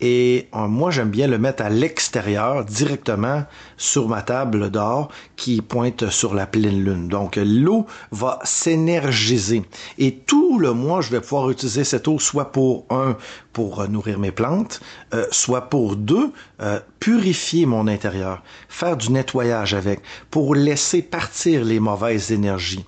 Et 0.00 0.48
euh, 0.54 0.66
moi, 0.66 0.90
j'aime 0.90 1.10
bien 1.10 1.26
le 1.26 1.38
mettre 1.38 1.62
à 1.62 1.70
l'extérieur, 1.70 2.64
directement 2.64 3.44
sur 3.76 4.08
ma 4.08 4.22
table 4.22 4.70
d'or 4.70 5.08
qui 5.36 5.62
pointe 5.62 6.08
sur 6.10 6.34
la 6.34 6.46
pleine 6.46 6.82
lune. 6.82 7.08
Donc, 7.08 7.36
l'eau 7.36 7.86
va 8.10 8.38
s'énergiser. 8.44 9.62
Et 9.98 10.14
tout 10.14 10.58
le 10.58 10.72
mois, 10.72 11.00
je 11.00 11.10
vais 11.10 11.20
pouvoir 11.20 11.50
utiliser 11.50 11.84
cette 11.84 12.08
eau 12.08 12.18
soit 12.18 12.52
pour 12.52 12.86
un, 12.90 13.16
pour 13.52 13.88
nourrir 13.88 14.18
mes 14.18 14.32
plantes, 14.32 14.80
euh, 15.12 15.26
soit 15.30 15.68
pour 15.68 15.96
deux, 15.96 16.32
euh, 16.60 16.80
purifier 17.00 17.66
mon 17.66 17.86
intérieur, 17.86 18.42
faire 18.68 18.96
du 18.96 19.10
nettoyage 19.10 19.74
avec, 19.74 20.00
pour 20.30 20.54
laisser 20.54 21.02
partir 21.02 21.64
les 21.64 21.80
mauvaises 21.80 22.32
énergies. 22.32 22.84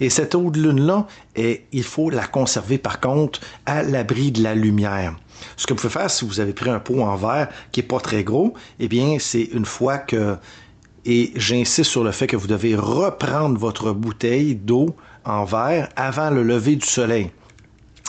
Et 0.00 0.10
cette 0.10 0.34
eau 0.34 0.50
de 0.50 0.60
lune-là, 0.60 1.06
il 1.36 1.84
faut 1.84 2.10
la 2.10 2.26
conserver 2.26 2.78
par 2.78 2.98
contre 2.98 3.40
à 3.66 3.82
l'abri 3.82 4.32
de 4.32 4.42
la 4.42 4.54
lumière. 4.54 5.14
Ce 5.56 5.66
que 5.66 5.72
vous 5.72 5.80
pouvez 5.80 5.92
faire 5.92 6.10
si 6.10 6.24
vous 6.24 6.40
avez 6.40 6.52
pris 6.52 6.70
un 6.70 6.80
pot 6.80 7.02
en 7.02 7.16
verre 7.16 7.48
qui 7.72 7.80
est 7.80 7.84
pas 7.84 8.00
très 8.00 8.24
gros, 8.24 8.54
eh 8.78 8.88
bien, 8.88 9.16
c'est 9.18 9.48
une 9.52 9.64
fois 9.64 9.98
que 9.98 10.36
et 11.06 11.32
j'insiste 11.34 11.90
sur 11.90 12.04
le 12.04 12.12
fait 12.12 12.26
que 12.26 12.36
vous 12.36 12.46
devez 12.46 12.76
reprendre 12.76 13.58
votre 13.58 13.92
bouteille 13.92 14.54
d'eau 14.54 14.94
en 15.24 15.44
verre 15.44 15.88
avant 15.96 16.30
le 16.30 16.42
lever 16.42 16.76
du 16.76 16.86
soleil. 16.86 17.30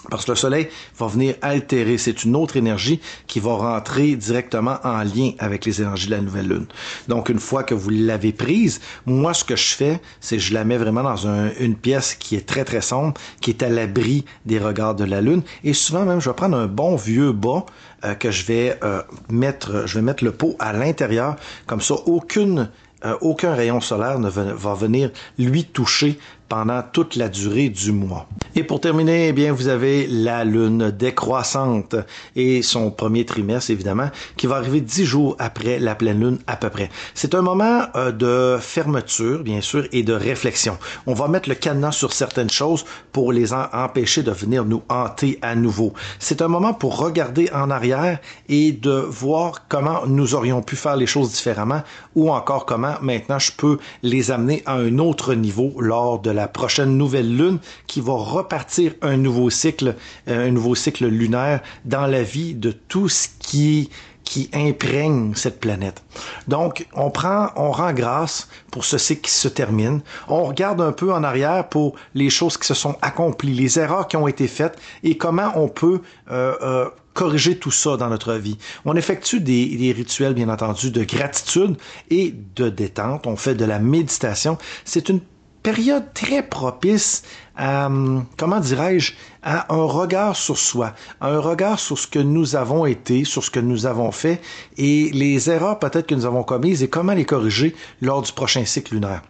Parce 0.09 0.25
que 0.25 0.31
le 0.31 0.35
soleil 0.35 0.67
va 0.97 1.07
venir 1.07 1.35
altérer. 1.41 1.97
C'est 1.97 2.23
une 2.23 2.35
autre 2.35 2.57
énergie 2.57 2.99
qui 3.27 3.39
va 3.39 3.53
rentrer 3.53 4.15
directement 4.15 4.77
en 4.83 5.03
lien 5.03 5.31
avec 5.37 5.65
les 5.65 5.81
énergies 5.81 6.07
de 6.07 6.11
la 6.11 6.21
nouvelle 6.21 6.47
lune. 6.47 6.65
Donc, 7.07 7.29
une 7.29 7.39
fois 7.39 7.63
que 7.63 7.75
vous 7.75 7.91
l'avez 7.91 8.31
prise, 8.31 8.81
moi, 9.05 9.33
ce 9.33 9.43
que 9.43 9.55
je 9.55 9.75
fais, 9.75 10.01
c'est 10.19 10.39
je 10.39 10.53
la 10.53 10.63
mets 10.63 10.77
vraiment 10.77 11.03
dans 11.03 11.27
une 11.59 11.75
pièce 11.75 12.15
qui 12.15 12.35
est 12.35 12.47
très, 12.47 12.65
très 12.65 12.81
sombre, 12.81 13.13
qui 13.41 13.51
est 13.51 13.61
à 13.61 13.69
l'abri 13.69 14.25
des 14.45 14.57
regards 14.57 14.95
de 14.95 15.03
la 15.03 15.21
lune. 15.21 15.43
Et 15.63 15.73
souvent 15.73 16.03
même, 16.03 16.19
je 16.19 16.29
vais 16.29 16.35
prendre 16.35 16.57
un 16.57 16.67
bon 16.67 16.95
vieux 16.95 17.31
bas 17.31 17.65
euh, 18.03 18.15
que 18.15 18.31
je 18.31 18.45
vais 18.45 18.79
euh, 18.83 19.03
mettre, 19.29 19.85
je 19.85 19.95
vais 19.95 20.01
mettre 20.01 20.23
le 20.23 20.31
pot 20.31 20.55
à 20.57 20.73
l'intérieur. 20.73 21.35
Comme 21.67 21.81
ça, 21.81 21.93
aucune 22.05 22.69
euh, 23.03 23.17
aucun 23.21 23.55
rayon 23.55 23.81
solaire 23.81 24.19
ne 24.19 24.29
va 24.29 24.73
venir 24.75 25.09
lui 25.39 25.63
toucher 25.63 26.19
pendant 26.51 26.83
toute 26.83 27.15
la 27.15 27.29
durée 27.29 27.69
du 27.69 27.93
mois. 27.93 28.27
Et 28.57 28.63
pour 28.65 28.81
terminer, 28.81 29.29
eh 29.29 29.31
bien, 29.31 29.53
vous 29.53 29.69
avez 29.69 30.05
la 30.07 30.43
lune 30.43 30.91
décroissante 30.91 31.95
et 32.35 32.61
son 32.61 32.91
premier 32.91 33.25
trimestre, 33.25 33.71
évidemment, 33.71 34.09
qui 34.35 34.47
va 34.47 34.57
arriver 34.57 34.81
dix 34.81 35.05
jours 35.05 35.37
après 35.39 35.79
la 35.79 35.95
pleine 35.95 36.19
lune 36.19 36.39
à 36.47 36.57
peu 36.57 36.69
près. 36.69 36.89
C'est 37.13 37.35
un 37.35 37.41
moment 37.41 37.83
euh, 37.95 38.11
de 38.11 38.59
fermeture, 38.59 39.43
bien 39.43 39.61
sûr, 39.61 39.85
et 39.93 40.03
de 40.03 40.11
réflexion. 40.11 40.77
On 41.07 41.13
va 41.13 41.29
mettre 41.29 41.47
le 41.47 41.55
cadenas 41.55 41.93
sur 41.93 42.11
certaines 42.11 42.49
choses 42.49 42.83
pour 43.13 43.31
les 43.31 43.53
empêcher 43.53 44.21
de 44.21 44.31
venir 44.31 44.65
nous 44.65 44.81
hanter 44.89 45.39
à 45.41 45.55
nouveau. 45.55 45.93
C'est 46.19 46.41
un 46.41 46.49
moment 46.49 46.73
pour 46.73 46.97
regarder 46.97 47.49
en 47.53 47.71
arrière 47.71 48.19
et 48.49 48.73
de 48.73 48.91
voir 48.91 49.69
comment 49.69 50.05
nous 50.05 50.35
aurions 50.35 50.61
pu 50.61 50.75
faire 50.75 50.97
les 50.97 51.07
choses 51.07 51.31
différemment 51.31 51.83
ou 52.15 52.29
encore 52.29 52.65
comment 52.65 52.95
maintenant 53.01 53.39
je 53.39 53.53
peux 53.53 53.77
les 54.03 54.31
amener 54.31 54.63
à 54.65 54.73
un 54.73 54.97
autre 54.97 55.33
niveau 55.33 55.75
lors 55.79 56.19
de 56.19 56.31
la 56.31 56.40
prochaine 56.47 56.97
nouvelle 56.97 57.35
lune 57.35 57.59
qui 57.87 58.01
va 58.01 58.13
repartir 58.13 58.93
un 59.01 59.17
nouveau 59.17 59.49
cycle, 59.49 59.95
euh, 60.27 60.47
un 60.47 60.51
nouveau 60.51 60.75
cycle 60.75 61.07
lunaire 61.07 61.61
dans 61.85 62.07
la 62.07 62.23
vie 62.23 62.53
de 62.53 62.71
tout 62.71 63.09
ce 63.09 63.27
qui 63.39 63.89
qui 64.23 64.49
imprègne 64.53 65.33
cette 65.35 65.59
planète. 65.59 66.03
Donc, 66.47 66.87
on 66.93 67.09
prend, 67.09 67.49
on 67.57 67.71
rend 67.71 67.91
grâce 67.91 68.47
pour 68.71 68.85
ce 68.85 68.97
cycle 68.97 69.23
qui 69.23 69.31
se 69.31 69.49
termine. 69.49 69.99
On 70.29 70.43
regarde 70.43 70.79
un 70.79 70.93
peu 70.93 71.11
en 71.11 71.23
arrière 71.23 71.67
pour 71.67 71.95
les 72.13 72.29
choses 72.29 72.57
qui 72.57 72.65
se 72.65 72.73
sont 72.73 72.95
accomplies, 73.01 73.53
les 73.53 73.77
erreurs 73.77 74.07
qui 74.07 74.15
ont 74.15 74.29
été 74.29 74.47
faites 74.47 74.79
et 75.03 75.17
comment 75.17 75.51
on 75.55 75.67
peut 75.67 75.99
euh, 76.31 76.55
euh, 76.61 76.89
corriger 77.13 77.57
tout 77.57 77.71
ça 77.71 77.97
dans 77.97 78.07
notre 78.07 78.35
vie. 78.35 78.57
On 78.85 78.95
effectue 78.95 79.41
des, 79.41 79.93
rituels, 79.95 80.33
bien 80.33 80.47
entendu, 80.49 80.91
de 80.91 81.03
gratitude 81.03 81.75
et 82.09 82.33
de 82.55 82.69
détente. 82.69 83.27
On 83.27 83.35
fait 83.35 83.55
de 83.55 83.65
la 83.65 83.79
méditation. 83.79 84.57
C'est 84.85 85.09
une 85.09 85.19
période 85.63 86.13
très 86.13 86.43
propice 86.43 87.23
à, 87.55 87.89
comment 88.37 88.59
dirais-je, 88.59 89.13
à 89.43 89.73
un 89.73 89.83
regard 89.83 90.35
sur 90.35 90.57
soi, 90.57 90.93
à 91.19 91.29
un 91.29 91.39
regard 91.39 91.79
sur 91.79 91.97
ce 91.97 92.07
que 92.07 92.19
nous 92.19 92.55
avons 92.55 92.85
été, 92.85 93.23
sur 93.25 93.43
ce 93.43 93.51
que 93.51 93.59
nous 93.59 93.85
avons 93.85 94.11
fait 94.11 94.41
et 94.77 95.09
les 95.11 95.49
erreurs 95.49 95.79
peut-être 95.79 96.07
que 96.07 96.15
nous 96.15 96.25
avons 96.25 96.43
commises 96.43 96.83
et 96.83 96.89
comment 96.89 97.13
les 97.13 97.25
corriger 97.25 97.75
lors 98.01 98.21
du 98.21 98.31
prochain 98.31 98.65
cycle 98.65 98.95
lunaire. 98.95 99.21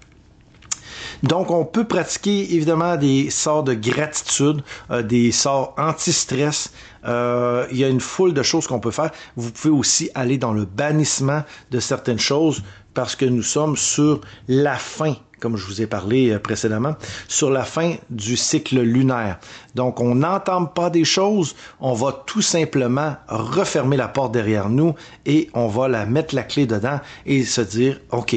Donc, 1.24 1.52
on 1.52 1.66
peut 1.66 1.84
pratiquer 1.84 2.56
évidemment 2.56 2.98
des 2.98 3.30
sorts 3.30 3.64
de 3.64 3.76
gratitude, 3.76 4.64
euh, 4.90 5.04
des 5.04 5.32
sorts 5.32 5.76
anti-stress. 5.78 6.72
Euh, 7.06 7.68
il 7.72 7.78
y 7.78 7.84
a 7.84 7.90
une 7.90 8.00
foule 8.00 8.34
de 8.34 8.42
choses 8.42 8.66
qu'on 8.66 8.80
peut 8.80 8.92
faire. 8.92 9.12
Vous 9.36 9.52
pouvez 9.52 9.74
aussi 9.74 10.10
aller 10.16 10.40
dans 10.40 10.52
le 10.52 10.66
bannissement 10.66 11.44
de 11.70 11.80
certaines 11.80 12.20
choses 12.20 12.64
parce 12.96 13.16
que 13.16 13.26
nous 13.26 13.44
sommes 13.44 13.78
sur 13.78 14.22
la 14.48 14.76
fin 14.76 15.16
comme 15.42 15.58
je 15.58 15.66
vous 15.66 15.82
ai 15.82 15.88
parlé 15.88 16.30
euh, 16.30 16.40
précédemment, 16.40 16.96
sur 17.28 17.50
la 17.50 17.64
fin 17.64 17.96
du 18.10 18.38
cycle 18.38 18.80
lunaire. 18.80 19.40
Donc, 19.76 20.00
on 20.00 20.16
n'entend 20.16 20.66
pas 20.66 20.90
des 20.90 21.04
choses, 21.04 21.56
on 21.80 21.94
va 21.94 22.24
tout 22.26 22.42
simplement 22.42 23.16
refermer 23.28 23.98
la 23.98 24.08
porte 24.08 24.32
derrière 24.32 24.70
nous 24.70 24.94
et 25.26 25.50
on 25.54 25.68
va 25.68 25.88
la 25.88 26.06
mettre 26.06 26.36
la 26.36 26.44
clé 26.44 26.66
dedans 26.66 27.00
et 27.26 27.44
se 27.44 27.62
dire, 27.62 28.00
OK, 28.12 28.36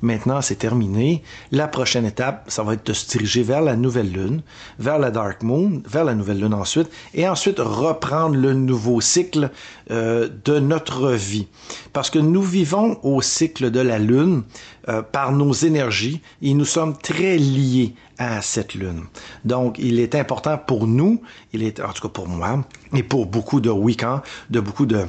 maintenant 0.00 0.40
c'est 0.40 0.56
terminé. 0.56 1.22
La 1.50 1.68
prochaine 1.68 2.06
étape, 2.06 2.44
ça 2.48 2.62
va 2.62 2.74
être 2.74 2.86
de 2.86 2.92
se 2.92 3.08
diriger 3.08 3.42
vers 3.42 3.62
la 3.62 3.76
nouvelle 3.76 4.12
lune, 4.12 4.42
vers 4.78 4.98
la 4.98 5.10
dark 5.10 5.42
moon, 5.42 5.82
vers 5.86 6.04
la 6.04 6.14
nouvelle 6.14 6.40
lune 6.40 6.54
ensuite, 6.54 6.90
et 7.14 7.28
ensuite 7.28 7.58
reprendre 7.58 8.36
le 8.36 8.54
nouveau 8.54 9.00
cycle 9.00 9.50
euh, 9.90 10.28
de 10.44 10.58
notre 10.58 11.12
vie. 11.12 11.46
Parce 11.92 12.08
que 12.08 12.18
nous 12.18 12.42
vivons 12.42 12.98
au 13.02 13.20
cycle 13.20 13.70
de 13.70 13.80
la 13.80 13.98
lune 13.98 14.42
euh, 14.88 15.02
par 15.02 15.32
nos 15.32 15.52
énergies 15.52 16.20
et 16.40 16.54
nous 16.54 16.64
sommes 16.64 16.96
très 16.96 17.36
liés 17.36 17.94
à 18.18 18.40
cette 18.42 18.74
lune. 18.74 19.04
Donc, 19.44 19.78
il 19.78 20.00
est 20.00 20.14
important 20.14 20.56
pour 20.56 20.86
nous, 20.86 21.20
il 21.52 21.62
est, 21.62 21.80
en 21.80 21.92
tout 21.92 22.02
cas 22.02 22.08
pour 22.08 22.28
moi, 22.28 22.64
et 22.94 23.02
pour 23.02 23.26
beaucoup 23.26 23.60
de 23.60 23.70
week-ends, 23.70 24.22
de 24.50 24.60
beaucoup 24.60 24.86
de, 24.86 25.04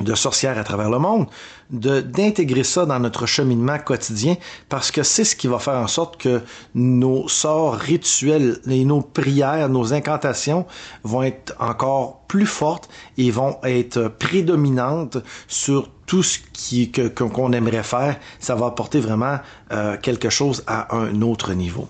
de 0.00 0.14
sorcières 0.14 0.58
à 0.58 0.64
travers 0.64 0.90
le 0.90 0.98
monde, 0.98 1.26
de 1.70 2.00
d'intégrer 2.00 2.64
ça 2.64 2.86
dans 2.86 2.98
notre 2.98 3.26
cheminement 3.26 3.78
quotidien 3.78 4.36
parce 4.68 4.90
que 4.90 5.02
c'est 5.02 5.24
ce 5.24 5.36
qui 5.36 5.46
va 5.48 5.58
faire 5.58 5.74
en 5.74 5.86
sorte 5.86 6.16
que 6.20 6.40
nos 6.74 7.28
sorts 7.28 7.74
rituels 7.74 8.58
et 8.68 8.84
nos 8.84 9.00
prières, 9.00 9.68
nos 9.68 9.92
incantations 9.92 10.66
vont 11.02 11.22
être 11.22 11.54
encore 11.58 12.20
plus 12.28 12.46
fortes 12.46 12.88
et 13.16 13.30
vont 13.30 13.58
être 13.64 14.08
prédominantes 14.08 15.18
sur 15.46 15.88
tout 16.06 16.22
ce 16.22 16.38
qui 16.52 16.90
qu'on 16.90 17.52
aimerait 17.52 17.82
faire. 17.82 18.16
Ça 18.38 18.54
va 18.54 18.66
apporter 18.66 19.00
vraiment 19.00 19.38
euh, 19.72 19.96
quelque 19.98 20.30
chose 20.30 20.64
à 20.66 20.96
un 20.96 21.20
autre 21.22 21.52
niveau. 21.52 21.88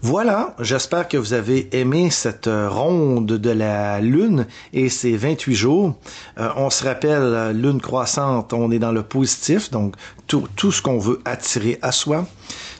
Voilà, 0.00 0.54
j'espère 0.60 1.08
que 1.08 1.16
vous 1.16 1.32
avez 1.32 1.76
aimé 1.76 2.08
cette 2.10 2.46
euh, 2.46 2.68
ronde 2.68 3.26
de 3.26 3.50
la 3.50 4.00
Lune 4.00 4.46
et 4.72 4.90
ces 4.90 5.16
28 5.16 5.54
jours. 5.56 5.94
Euh, 6.38 6.50
on 6.54 6.70
se 6.70 6.84
rappelle, 6.84 7.50
Lune 7.50 7.80
croissante, 7.80 8.52
on 8.52 8.70
est 8.70 8.78
dans 8.78 8.92
le 8.92 9.02
positif, 9.02 9.72
donc 9.72 9.96
tout, 10.28 10.46
ce 10.70 10.80
qu'on 10.80 10.98
veut 10.98 11.20
attirer 11.24 11.80
à 11.82 11.90
soi. 11.90 12.28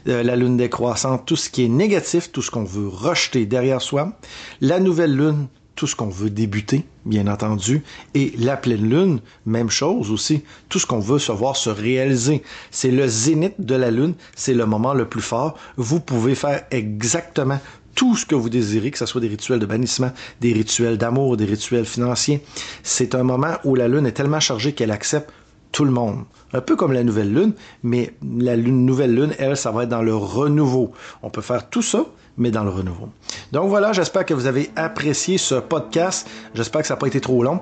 Euh, 0.06 0.22
la 0.22 0.36
Lune 0.36 0.56
décroissante, 0.56 1.26
tout 1.26 1.34
ce 1.34 1.50
qui 1.50 1.64
est 1.64 1.68
négatif, 1.68 2.30
tout 2.30 2.40
ce 2.40 2.52
qu'on 2.52 2.62
veut 2.62 2.86
rejeter 2.86 3.46
derrière 3.46 3.82
soi. 3.82 4.12
La 4.60 4.78
nouvelle 4.78 5.16
Lune, 5.16 5.48
tout 5.78 5.86
ce 5.86 5.94
qu'on 5.94 6.08
veut 6.08 6.28
débuter, 6.28 6.84
bien 7.06 7.28
entendu, 7.28 7.84
et 8.16 8.32
la 8.36 8.56
pleine 8.56 8.90
lune, 8.90 9.20
même 9.46 9.70
chose 9.70 10.10
aussi, 10.10 10.42
tout 10.68 10.80
ce 10.80 10.86
qu'on 10.86 10.98
veut 10.98 11.20
se 11.20 11.30
voir 11.30 11.54
se 11.54 11.70
réaliser. 11.70 12.42
C'est 12.72 12.90
le 12.90 13.06
zénith 13.06 13.54
de 13.60 13.76
la 13.76 13.92
lune, 13.92 14.14
c'est 14.34 14.54
le 14.54 14.66
moment 14.66 14.92
le 14.92 15.04
plus 15.04 15.20
fort. 15.20 15.56
Vous 15.76 16.00
pouvez 16.00 16.34
faire 16.34 16.64
exactement 16.72 17.60
tout 17.94 18.16
ce 18.16 18.26
que 18.26 18.34
vous 18.34 18.48
désirez, 18.50 18.90
que 18.90 18.98
ce 18.98 19.06
soit 19.06 19.20
des 19.20 19.28
rituels 19.28 19.60
de 19.60 19.66
bannissement, 19.66 20.10
des 20.40 20.52
rituels 20.52 20.98
d'amour, 20.98 21.36
des 21.36 21.44
rituels 21.44 21.86
financiers. 21.86 22.42
C'est 22.82 23.14
un 23.14 23.22
moment 23.22 23.54
où 23.62 23.76
la 23.76 23.86
lune 23.86 24.04
est 24.04 24.12
tellement 24.12 24.40
chargée 24.40 24.72
qu'elle 24.72 24.90
accepte 24.90 25.30
tout 25.70 25.84
le 25.84 25.92
monde. 25.92 26.24
Un 26.52 26.60
peu 26.60 26.74
comme 26.74 26.92
la 26.92 27.04
nouvelle 27.04 27.32
lune, 27.32 27.52
mais 27.84 28.14
la 28.40 28.56
nouvelle 28.56 29.14
lune, 29.14 29.32
elle, 29.38 29.56
ça 29.56 29.70
va 29.70 29.84
être 29.84 29.90
dans 29.90 30.02
le 30.02 30.16
renouveau. 30.16 30.90
On 31.22 31.30
peut 31.30 31.40
faire 31.40 31.70
tout 31.70 31.82
ça, 31.82 32.04
mais 32.38 32.50
dans 32.50 32.64
le 32.64 32.70
renouveau. 32.70 33.08
Donc 33.52 33.68
voilà, 33.68 33.92
j'espère 33.92 34.24
que 34.24 34.34
vous 34.34 34.46
avez 34.46 34.70
apprécié 34.76 35.36
ce 35.36 35.56
podcast. 35.56 36.28
J'espère 36.54 36.82
que 36.82 36.86
ça 36.86 36.94
n'a 36.94 36.98
pas 36.98 37.08
été 37.08 37.20
trop 37.20 37.42
long 37.42 37.60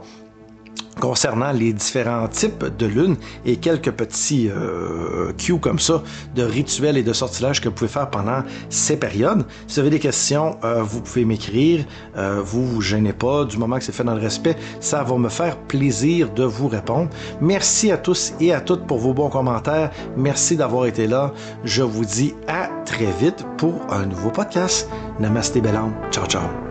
concernant 1.01 1.53
les 1.53 1.73
différents 1.73 2.29
types 2.29 2.65
de 2.79 2.87
lunes 2.87 3.17
et 3.45 3.57
quelques 3.57 3.91
petits 3.91 4.49
euh, 4.49 5.33
cues 5.33 5.59
comme 5.59 5.79
ça 5.79 6.03
de 6.35 6.43
rituels 6.43 6.97
et 6.97 7.03
de 7.03 7.13
sortilèges 7.13 7.61
que 7.61 7.69
vous 7.69 7.75
pouvez 7.75 7.91
faire 7.91 8.11
pendant 8.11 8.43
ces 8.71 8.97
périodes. 8.97 9.45
Si 9.67 9.75
vous 9.75 9.81
avez 9.81 9.91
des 9.91 9.99
questions, 9.99 10.57
euh, 10.65 10.83
vous 10.83 11.01
pouvez 11.01 11.25
m'écrire. 11.25 11.85
Euh, 12.17 12.41
vous 12.45 12.67
vous 12.67 12.81
gênez 12.81 13.13
pas. 13.13 13.45
Du 13.45 13.59
moment 13.59 13.79
que 13.79 13.85
c'est 13.85 13.93
fait 13.93 14.05
dans 14.05 14.15
le 14.15 14.21
respect, 14.21 14.57
ça 14.81 15.03
va 15.03 15.17
me 15.17 15.29
faire 15.29 15.57
plaisir 15.57 16.33
de 16.33 16.45
vous 16.45 16.69
répondre. 16.69 17.11
Merci 17.41 17.91
à 17.91 17.99
tous 17.99 18.33
et 18.41 18.53
à 18.53 18.61
toutes 18.61 18.87
pour 18.87 18.99
vos 18.99 19.15
bons 19.15 19.29
commentaires. 19.29 19.91
Merci 20.17 20.57
d'avoir 20.57 20.87
été 20.87 21.07
là. 21.07 21.33
Je 21.65 21.83
vous 21.83 22.05
dis 22.05 22.35
à 22.49 22.69
très 22.85 23.13
vite 23.21 23.45
pour 23.59 23.75
un 23.91 24.07
nouveau 24.07 24.31
podcast. 24.31 24.89
Namaste, 25.21 25.59
belle 25.59 25.77
Ciao, 26.11 26.27
ciao. 26.27 26.66